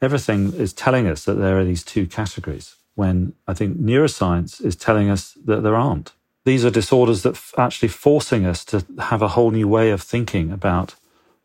everything 0.00 0.52
is 0.54 0.72
telling 0.72 1.06
us 1.06 1.24
that 1.24 1.34
there 1.34 1.58
are 1.58 1.64
these 1.64 1.84
two 1.84 2.06
categories 2.06 2.76
when 2.94 3.34
I 3.46 3.54
think 3.54 3.78
neuroscience 3.78 4.64
is 4.64 4.76
telling 4.76 5.10
us 5.10 5.36
that 5.44 5.62
there 5.62 5.76
aren't. 5.76 6.12
These 6.44 6.64
are 6.64 6.70
disorders 6.70 7.22
that 7.22 7.34
f- 7.34 7.54
actually 7.58 7.88
forcing 7.88 8.46
us 8.46 8.64
to 8.66 8.84
have 8.98 9.22
a 9.22 9.28
whole 9.28 9.50
new 9.50 9.68
way 9.68 9.90
of 9.90 10.02
thinking 10.02 10.50
about 10.50 10.94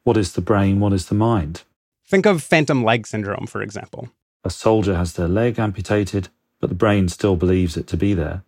what 0.03 0.17
is 0.17 0.33
the 0.33 0.41
brain, 0.41 0.79
what 0.79 0.93
is 0.93 1.07
the 1.07 1.15
mind. 1.15 1.63
Think 2.07 2.25
of 2.25 2.43
phantom 2.43 2.83
leg 2.83 3.07
syndrome, 3.07 3.47
for 3.47 3.61
example. 3.61 4.09
A 4.43 4.49
soldier 4.49 4.95
has 4.95 5.13
their 5.13 5.27
leg 5.27 5.59
amputated, 5.59 6.29
but 6.61 6.69
the 6.69 6.75
brain 6.75 7.09
still 7.09 7.35
believes 7.35 7.75
it 7.75 7.87
to 7.87 7.97
be 7.97 8.13
there. 8.13 8.43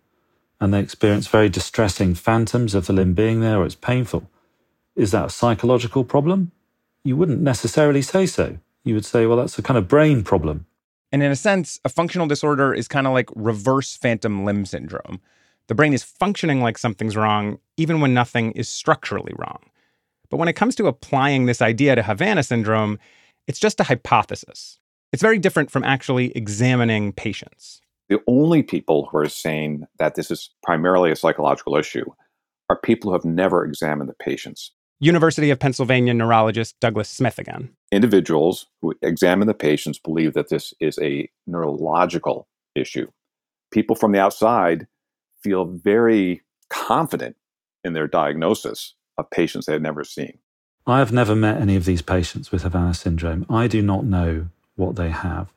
And 0.60 0.72
they 0.72 0.80
experience 0.80 1.26
very 1.26 1.48
distressing 1.48 2.14
phantoms 2.14 2.74
of 2.74 2.86
the 2.86 2.92
limb 2.92 3.14
being 3.14 3.40
there, 3.40 3.58
or 3.58 3.66
it's 3.66 3.74
painful. 3.74 4.28
Is 4.98 5.12
that 5.12 5.26
a 5.26 5.30
psychological 5.30 6.02
problem? 6.02 6.50
You 7.04 7.16
wouldn't 7.16 7.40
necessarily 7.40 8.02
say 8.02 8.26
so. 8.26 8.58
You 8.82 8.94
would 8.94 9.04
say, 9.04 9.26
well, 9.26 9.36
that's 9.36 9.56
a 9.56 9.62
kind 9.62 9.78
of 9.78 9.86
brain 9.86 10.24
problem. 10.24 10.66
And 11.12 11.22
in 11.22 11.30
a 11.30 11.36
sense, 11.36 11.78
a 11.84 11.88
functional 11.88 12.26
disorder 12.26 12.74
is 12.74 12.88
kind 12.88 13.06
of 13.06 13.12
like 13.12 13.30
reverse 13.36 13.96
phantom 13.96 14.44
limb 14.44 14.66
syndrome. 14.66 15.20
The 15.68 15.76
brain 15.76 15.92
is 15.92 16.02
functioning 16.02 16.62
like 16.62 16.78
something's 16.78 17.16
wrong, 17.16 17.60
even 17.76 18.00
when 18.00 18.12
nothing 18.12 18.50
is 18.52 18.68
structurally 18.68 19.32
wrong. 19.38 19.60
But 20.30 20.38
when 20.38 20.48
it 20.48 20.54
comes 20.54 20.74
to 20.74 20.88
applying 20.88 21.46
this 21.46 21.62
idea 21.62 21.94
to 21.94 22.02
Havana 22.02 22.42
syndrome, 22.42 22.98
it's 23.46 23.60
just 23.60 23.78
a 23.78 23.84
hypothesis. 23.84 24.80
It's 25.12 25.22
very 25.22 25.38
different 25.38 25.70
from 25.70 25.84
actually 25.84 26.36
examining 26.36 27.12
patients. 27.12 27.80
The 28.08 28.20
only 28.26 28.64
people 28.64 29.06
who 29.06 29.18
are 29.18 29.28
saying 29.28 29.86
that 30.00 30.16
this 30.16 30.32
is 30.32 30.50
primarily 30.64 31.12
a 31.12 31.16
psychological 31.16 31.76
issue 31.76 32.04
are 32.68 32.76
people 32.76 33.10
who 33.10 33.14
have 33.14 33.24
never 33.24 33.64
examined 33.64 34.10
the 34.10 34.14
patients. 34.14 34.72
University 35.00 35.50
of 35.50 35.58
Pennsylvania 35.60 36.12
neurologist 36.12 36.78
Douglas 36.80 37.08
Smith 37.08 37.38
again. 37.38 37.70
Individuals 37.92 38.66
who 38.82 38.94
examine 39.02 39.46
the 39.46 39.54
patients 39.54 39.98
believe 39.98 40.34
that 40.34 40.48
this 40.48 40.74
is 40.80 40.98
a 41.00 41.28
neurological 41.46 42.48
issue. 42.74 43.06
People 43.70 43.94
from 43.94 44.12
the 44.12 44.20
outside 44.20 44.86
feel 45.42 45.64
very 45.64 46.42
confident 46.68 47.36
in 47.84 47.92
their 47.92 48.08
diagnosis 48.08 48.94
of 49.16 49.30
patients 49.30 49.66
they 49.66 49.72
had 49.72 49.82
never 49.82 50.04
seen. 50.04 50.38
I 50.86 50.98
have 50.98 51.12
never 51.12 51.36
met 51.36 51.60
any 51.60 51.76
of 51.76 51.84
these 51.84 52.02
patients 52.02 52.50
with 52.50 52.62
Havana 52.62 52.94
syndrome. 52.94 53.46
I 53.48 53.66
do 53.66 53.82
not 53.82 54.04
know 54.04 54.48
what 54.74 54.96
they 54.96 55.10
have. 55.10 55.52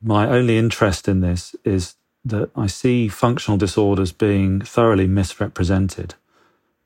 My 0.00 0.28
only 0.28 0.58
interest 0.58 1.08
in 1.08 1.20
this 1.20 1.56
is 1.64 1.96
that 2.24 2.50
I 2.54 2.66
see 2.66 3.08
functional 3.08 3.58
disorders 3.58 4.12
being 4.12 4.60
thoroughly 4.60 5.06
misrepresented. 5.06 6.14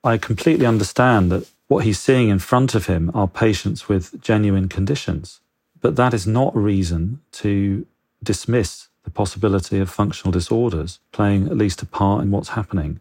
I 0.04 0.18
completely 0.18 0.66
understand 0.66 1.30
that 1.30 1.48
what 1.68 1.84
he's 1.84 2.00
seeing 2.00 2.28
in 2.28 2.40
front 2.40 2.74
of 2.74 2.86
him 2.86 3.10
are 3.14 3.28
patients 3.28 3.88
with 3.88 4.20
genuine 4.20 4.68
conditions, 4.68 5.40
but 5.80 5.94
that 5.96 6.12
is 6.12 6.26
not 6.26 6.56
a 6.56 6.58
reason 6.58 7.20
to 7.32 7.86
dismiss 8.22 8.88
the 9.04 9.10
possibility 9.10 9.78
of 9.78 9.90
functional 9.90 10.32
disorders 10.32 10.98
playing 11.12 11.46
at 11.46 11.56
least 11.56 11.82
a 11.82 11.86
part 11.86 12.22
in 12.22 12.30
what's 12.30 12.50
happening. 12.50 13.00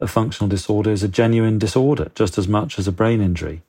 A 0.00 0.08
functional 0.08 0.48
disorder 0.48 0.90
is 0.90 1.02
a 1.02 1.08
genuine 1.08 1.58
disorder 1.58 2.10
just 2.14 2.36
as 2.36 2.48
much 2.48 2.78
as 2.78 2.88
a 2.88 2.92
brain 2.92 3.20
injury. 3.20 3.62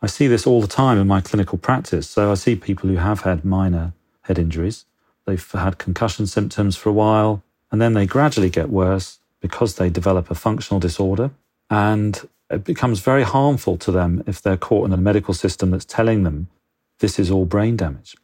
I 0.00 0.06
see 0.06 0.26
this 0.26 0.46
all 0.46 0.60
the 0.60 0.66
time 0.66 0.98
in 0.98 1.06
my 1.06 1.20
clinical 1.20 1.58
practice. 1.58 2.08
So 2.08 2.30
I 2.30 2.34
see 2.34 2.56
people 2.56 2.88
who 2.88 2.96
have 2.96 3.22
had 3.22 3.44
minor 3.44 3.94
head 4.22 4.38
injuries. 4.38 4.84
They've 5.26 5.50
had 5.52 5.78
concussion 5.78 6.26
symptoms 6.26 6.76
for 6.76 6.88
a 6.88 6.92
while, 6.92 7.42
and 7.70 7.80
then 7.80 7.94
they 7.94 8.06
gradually 8.06 8.50
get 8.50 8.68
worse 8.68 9.18
because 9.40 9.76
they 9.76 9.90
develop 9.90 10.30
a 10.30 10.34
functional 10.34 10.80
disorder. 10.80 11.30
And 11.72 12.28
it 12.50 12.64
becomes 12.64 13.00
very 13.00 13.22
harmful 13.22 13.78
to 13.78 13.90
them 13.90 14.22
if 14.26 14.42
they're 14.42 14.58
caught 14.58 14.84
in 14.84 14.92
a 14.92 14.98
medical 14.98 15.32
system 15.32 15.70
that's 15.70 15.86
telling 15.86 16.22
them 16.22 16.48
this 16.98 17.18
is 17.18 17.30
all 17.30 17.46
brain 17.46 17.78
damage. 17.78 18.14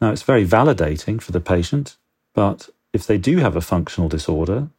Now, 0.00 0.10
it's 0.10 0.24
very 0.24 0.44
validating 0.44 1.22
for 1.22 1.30
the 1.30 1.40
patient, 1.40 1.96
but 2.34 2.68
if 2.92 3.06
they 3.06 3.16
do 3.16 3.36
have 3.38 3.54
a 3.54 3.60
functional 3.60 4.08
disorder, 4.08 4.70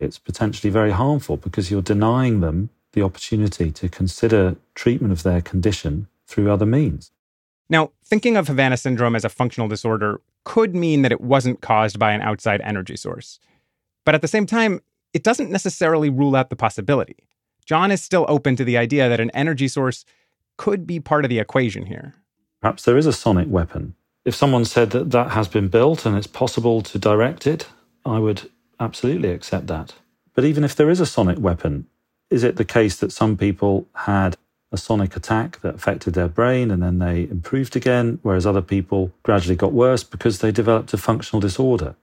it's 0.00 0.18
potentially 0.18 0.70
very 0.70 0.92
harmful 0.92 1.36
because 1.36 1.70
you're 1.70 1.82
denying 1.82 2.40
them 2.40 2.70
the 2.92 3.02
opportunity 3.02 3.70
to 3.72 3.90
consider 3.90 4.56
treatment 4.74 5.12
of 5.12 5.22
their 5.22 5.42
condition 5.42 6.08
through 6.26 6.50
other 6.50 6.66
means. 6.66 7.10
Now, 7.68 7.90
thinking 8.02 8.38
of 8.38 8.48
Havana 8.48 8.78
syndrome 8.78 9.14
as 9.14 9.26
a 9.26 9.28
functional 9.28 9.68
disorder 9.68 10.22
could 10.44 10.74
mean 10.74 11.02
that 11.02 11.12
it 11.12 11.20
wasn't 11.20 11.60
caused 11.60 11.98
by 11.98 12.12
an 12.12 12.22
outside 12.22 12.62
energy 12.62 12.96
source. 12.96 13.40
But 14.06 14.14
at 14.14 14.22
the 14.22 14.28
same 14.28 14.46
time, 14.46 14.80
it 15.12 15.22
doesn't 15.22 15.50
necessarily 15.50 16.08
rule 16.08 16.34
out 16.34 16.48
the 16.48 16.56
possibility. 16.56 17.16
Jon 17.66 17.90
is 17.90 18.02
still 18.02 18.26
open 18.28 18.56
to 18.56 18.64
the 18.64 18.76
idea 18.76 19.08
that 19.08 19.20
an 19.20 19.30
energy 19.30 19.68
source 19.68 20.04
could 20.56 20.86
be 20.86 21.00
part 21.00 21.24
of 21.24 21.28
the 21.28 21.38
equation 21.38 21.86
here. 21.86 22.14
Perhaps 22.60 22.84
there 22.84 22.96
is 22.96 23.06
a 23.06 23.12
sonic 23.12 23.48
weapon. 23.48 23.94
If 24.24 24.34
someone 24.34 24.64
said 24.64 24.90
that 24.90 25.10
that 25.10 25.30
has 25.32 25.48
been 25.48 25.68
built 25.68 26.06
and 26.06 26.16
it's 26.16 26.26
possible 26.26 26.82
to 26.82 26.98
direct 26.98 27.46
it, 27.46 27.68
I 28.04 28.18
would 28.18 28.50
absolutely 28.80 29.30
accept 29.30 29.66
that. 29.68 29.94
But 30.34 30.44
even 30.44 30.64
if 30.64 30.74
there 30.74 30.90
is 30.90 31.00
a 31.00 31.06
sonic 31.06 31.38
weapon, 31.38 31.86
is 32.30 32.42
it 32.42 32.56
the 32.56 32.64
case 32.64 32.96
that 32.96 33.12
some 33.12 33.36
people 33.36 33.86
had 33.94 34.36
a 34.72 34.76
sonic 34.76 35.16
attack 35.16 35.60
that 35.60 35.74
affected 35.74 36.14
their 36.14 36.28
brain 36.28 36.70
and 36.70 36.82
then 36.82 36.98
they 36.98 37.22
improved 37.24 37.76
again, 37.76 38.18
whereas 38.22 38.46
other 38.46 38.62
people 38.62 39.12
gradually 39.22 39.56
got 39.56 39.72
worse 39.72 40.02
because 40.02 40.38
they 40.38 40.50
developed 40.50 40.92
a 40.92 40.98
functional 40.98 41.40
disorder? 41.40 41.94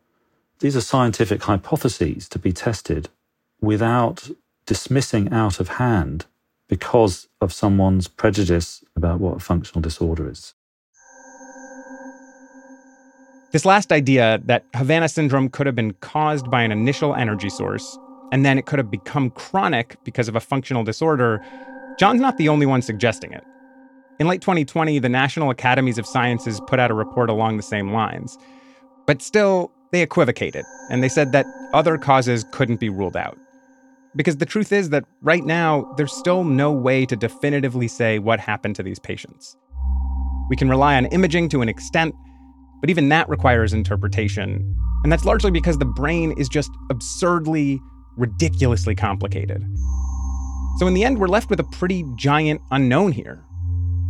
These 0.60 0.78
are 0.78 0.82
scientific 0.82 1.43
hypotheses 1.43 2.30
to 2.30 2.39
be 2.39 2.54
tested 2.54 3.10
without 3.60 4.30
dismissing 4.65 5.32
out 5.32 5.60
of 5.60 5.69
hand 5.69 6.26
because 6.67 7.28
of 7.41 7.52
someone's 7.52 8.08
prejudice 8.08 8.84
about 8.95 9.19
what 9.19 9.38
a 9.38 9.39
functional 9.39 9.82
disorder 9.82 10.30
is. 10.30 10.54
This 13.52 13.65
last 13.65 13.91
idea 13.91 14.41
that 14.45 14.65
Havana 14.76 15.10
syndrome 15.10 15.50
could 15.50 15.65
have 15.65 15.76
been 15.76 15.93
caused 15.95 16.50
by 16.50 16.62
an 16.62 16.71
initial 16.71 17.13
energy 17.13 17.50
source 17.50 17.97
and 18.32 18.45
then 18.45 18.58
it 18.58 18.65
could 18.65 18.80
have 18.80 18.89
become 18.89 19.30
chronic 19.32 19.97
because 20.04 20.28
of 20.28 20.36
a 20.36 20.39
functional 20.39 20.84
disorder, 20.84 21.43
Jon's 21.97 22.21
not 22.21 22.38
the 22.38 22.47
only 22.47 22.65
one 22.65 22.82
suggesting 22.82 23.34
it. 23.34 23.43
In 24.19 24.28
late 24.28 24.41
2020, 24.41 25.00
the 25.00 25.10
National 25.10 25.50
Academies 25.50 25.97
of 25.97 26.06
Sciences 26.06 26.62
put 26.67 26.80
out 26.80 26.91
a 26.91 26.93
report 26.93 27.30
along 27.30 27.58
the 27.58 27.63
same 27.63 27.91
lines. 27.91 28.38
But 29.06 29.21
still, 29.21 29.71
they 29.91 30.02
equivocated, 30.02 30.63
and 30.89 31.04
they 31.04 31.10
said 31.10 31.32
that 31.34 31.45
other 31.74 31.97
causes 31.97 32.45
couldn't 32.52 32.80
be 32.80 32.88
ruled 32.89 33.17
out. 33.17 33.38
Because 34.15 34.38
the 34.38 34.45
truth 34.45 34.71
is 34.71 34.89
that 34.89 35.06
right 35.21 35.43
now, 35.43 35.93
there's 35.95 36.12
still 36.12 36.43
no 36.43 36.71
way 36.71 37.06
to 37.06 37.15
definitively 37.15 37.88
say 37.88 38.19
what 38.19 38.39
happened 38.39 38.76
to 38.76 38.84
these 38.84 39.00
patients. 39.00 39.56
We 40.50 40.58
can 40.58 40.69
rely 40.69 40.97
on 40.97 41.06
imaging 41.08 41.47
to 41.50 41.62
an 41.62 41.69
extent, 41.69 42.13
but 42.82 42.89
even 42.89 43.08
that 43.10 43.30
requires 43.30 43.71
interpretation. 43.71 44.76
And 45.04 45.12
that's 45.12 45.24
largely 45.24 45.50
because 45.50 45.78
the 45.78 45.86
brain 45.86 46.34
is 46.38 46.50
just 46.50 46.69
absurdly, 46.89 47.80
ridiculously 48.17 48.95
complicated. 48.95 49.65
So, 50.78 50.88
in 50.88 50.93
the 50.93 51.06
end, 51.06 51.19
we're 51.19 51.28
left 51.28 51.50
with 51.50 51.60
a 51.60 51.63
pretty 51.63 52.04
giant 52.15 52.62
unknown 52.71 53.13
here. 53.13 53.45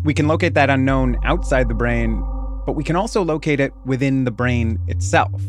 We 0.04 0.16
can 0.16 0.28
locate 0.28 0.56
that 0.56 0.72
unknown 0.72 1.18
outside 1.24 1.70
the 1.70 1.76
brain, 1.76 2.24
but 2.66 2.74
we 2.74 2.84
can 2.84 2.96
also 2.96 3.24
locate 3.24 3.60
it 3.60 3.72
within 3.86 4.24
the 4.24 4.32
brain 4.32 4.80
itself. 4.88 5.42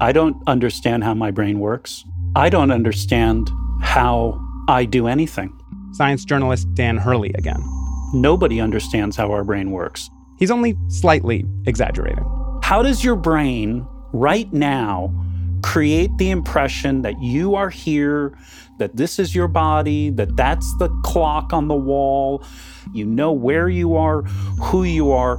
I 0.00 0.12
don't 0.12 0.36
understand 0.46 1.04
how 1.04 1.12
my 1.12 1.30
brain 1.30 1.58
works. 1.58 2.04
I 2.36 2.50
don't 2.50 2.70
understand 2.70 3.50
how 3.80 4.38
I 4.68 4.84
do 4.84 5.06
anything. 5.06 5.58
Science 5.92 6.22
journalist 6.22 6.68
Dan 6.74 6.98
Hurley 6.98 7.32
again. 7.34 7.64
Nobody 8.12 8.60
understands 8.60 9.16
how 9.16 9.32
our 9.32 9.42
brain 9.42 9.70
works. 9.70 10.10
He's 10.38 10.50
only 10.50 10.76
slightly 10.88 11.46
exaggerating. 11.64 12.26
How 12.62 12.82
does 12.82 13.02
your 13.02 13.16
brain 13.16 13.88
right 14.12 14.52
now 14.52 15.14
create 15.62 16.10
the 16.18 16.28
impression 16.28 17.00
that 17.00 17.18
you 17.22 17.54
are 17.54 17.70
here, 17.70 18.36
that 18.78 18.96
this 18.96 19.18
is 19.18 19.34
your 19.34 19.48
body, 19.48 20.10
that 20.10 20.36
that's 20.36 20.76
the 20.76 20.90
clock 21.04 21.54
on 21.54 21.68
the 21.68 21.74
wall, 21.74 22.44
you 22.92 23.06
know 23.06 23.32
where 23.32 23.70
you 23.70 23.96
are, 23.96 24.24
who 24.60 24.84
you 24.84 25.10
are? 25.10 25.38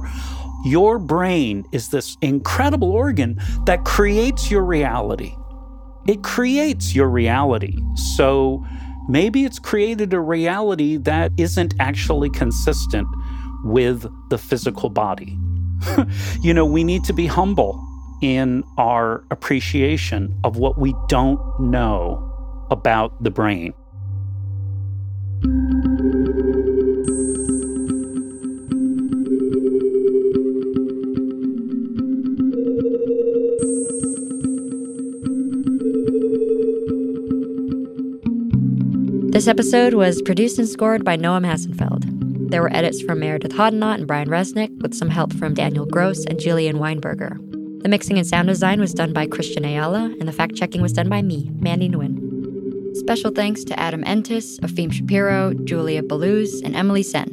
Your 0.64 0.98
brain 0.98 1.64
is 1.70 1.90
this 1.90 2.16
incredible 2.22 2.90
organ 2.90 3.38
that 3.66 3.84
creates 3.84 4.50
your 4.50 4.64
reality. 4.64 5.36
It 6.06 6.22
creates 6.22 6.94
your 6.94 7.08
reality. 7.08 7.78
So 8.16 8.64
maybe 9.08 9.44
it's 9.44 9.58
created 9.58 10.12
a 10.14 10.20
reality 10.20 10.96
that 10.98 11.32
isn't 11.36 11.74
actually 11.80 12.30
consistent 12.30 13.08
with 13.64 14.06
the 14.30 14.38
physical 14.38 14.90
body. 14.90 15.38
you 16.40 16.54
know, 16.54 16.64
we 16.64 16.84
need 16.84 17.04
to 17.04 17.12
be 17.12 17.26
humble 17.26 17.84
in 18.20 18.64
our 18.76 19.24
appreciation 19.30 20.34
of 20.44 20.56
what 20.56 20.78
we 20.78 20.94
don't 21.08 21.40
know 21.60 22.24
about 22.70 23.22
the 23.22 23.30
brain. 23.30 23.72
This 39.48 39.54
episode 39.64 39.94
was 39.94 40.20
produced 40.20 40.58
and 40.58 40.68
scored 40.68 41.06
by 41.06 41.16
Noam 41.16 41.42
Hassenfeld. 41.42 42.50
There 42.50 42.60
were 42.60 42.70
edits 42.70 43.00
from 43.00 43.20
Meredith 43.20 43.52
Hodnot 43.52 43.94
and 43.94 44.06
Brian 44.06 44.28
Resnick, 44.28 44.78
with 44.82 44.92
some 44.92 45.08
help 45.08 45.32
from 45.32 45.54
Daniel 45.54 45.86
Gross 45.86 46.26
and 46.26 46.38
Julian 46.38 46.76
Weinberger. 46.76 47.38
The 47.82 47.88
mixing 47.88 48.18
and 48.18 48.26
sound 48.26 48.48
design 48.48 48.78
was 48.78 48.92
done 48.92 49.14
by 49.14 49.26
Christian 49.26 49.64
Ayala, 49.64 50.14
and 50.20 50.28
the 50.28 50.34
fact 50.34 50.54
checking 50.54 50.82
was 50.82 50.92
done 50.92 51.08
by 51.08 51.22
me, 51.22 51.50
Mandy 51.60 51.88
Nguyen. 51.88 52.94
Special 52.98 53.30
thanks 53.30 53.64
to 53.64 53.80
Adam 53.80 54.04
Entis, 54.04 54.60
Afim 54.60 54.92
Shapiro, 54.92 55.54
Julia 55.64 56.02
Baluz, 56.02 56.62
and 56.62 56.76
Emily 56.76 57.02
Sen. 57.02 57.30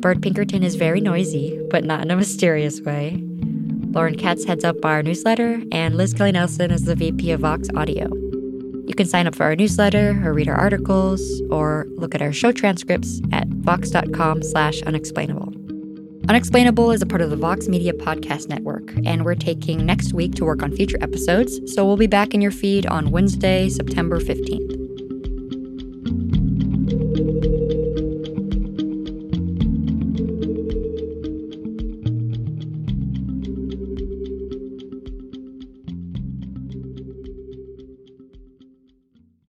Bird 0.00 0.22
Pinkerton 0.22 0.64
is 0.64 0.74
very 0.74 1.00
noisy, 1.00 1.64
but 1.70 1.84
not 1.84 2.02
in 2.02 2.10
a 2.10 2.16
mysterious 2.16 2.80
way. 2.80 3.22
Lauren 3.92 4.16
Katz 4.16 4.44
heads 4.44 4.64
up 4.64 4.84
our 4.84 5.00
newsletter, 5.00 5.62
and 5.70 5.94
Liz 5.94 6.12
Kelly 6.12 6.32
Nelson 6.32 6.72
is 6.72 6.86
the 6.86 6.96
VP 6.96 7.30
of 7.30 7.42
Vox 7.42 7.68
Audio. 7.76 8.25
You 8.86 8.94
can 8.94 9.06
sign 9.06 9.26
up 9.26 9.34
for 9.34 9.42
our 9.42 9.56
newsletter 9.56 10.10
or 10.24 10.32
read 10.32 10.48
our 10.48 10.54
articles 10.54 11.42
or 11.50 11.86
look 11.96 12.14
at 12.14 12.22
our 12.22 12.32
show 12.32 12.52
transcripts 12.52 13.20
at 13.32 13.48
vox.com 13.48 14.42
slash 14.42 14.80
unexplainable. 14.82 15.52
Unexplainable 16.28 16.90
is 16.92 17.02
a 17.02 17.06
part 17.06 17.20
of 17.20 17.30
the 17.30 17.36
Vox 17.36 17.68
Media 17.68 17.92
Podcast 17.92 18.48
Network, 18.48 18.92
and 19.04 19.24
we're 19.24 19.34
taking 19.34 19.86
next 19.86 20.12
week 20.12 20.34
to 20.34 20.44
work 20.44 20.62
on 20.62 20.74
future 20.74 20.98
episodes, 21.00 21.60
so 21.72 21.84
we'll 21.84 21.96
be 21.96 22.08
back 22.08 22.34
in 22.34 22.40
your 22.40 22.50
feed 22.50 22.86
on 22.86 23.10
Wednesday, 23.10 23.68
September 23.68 24.18
15th. 24.20 24.76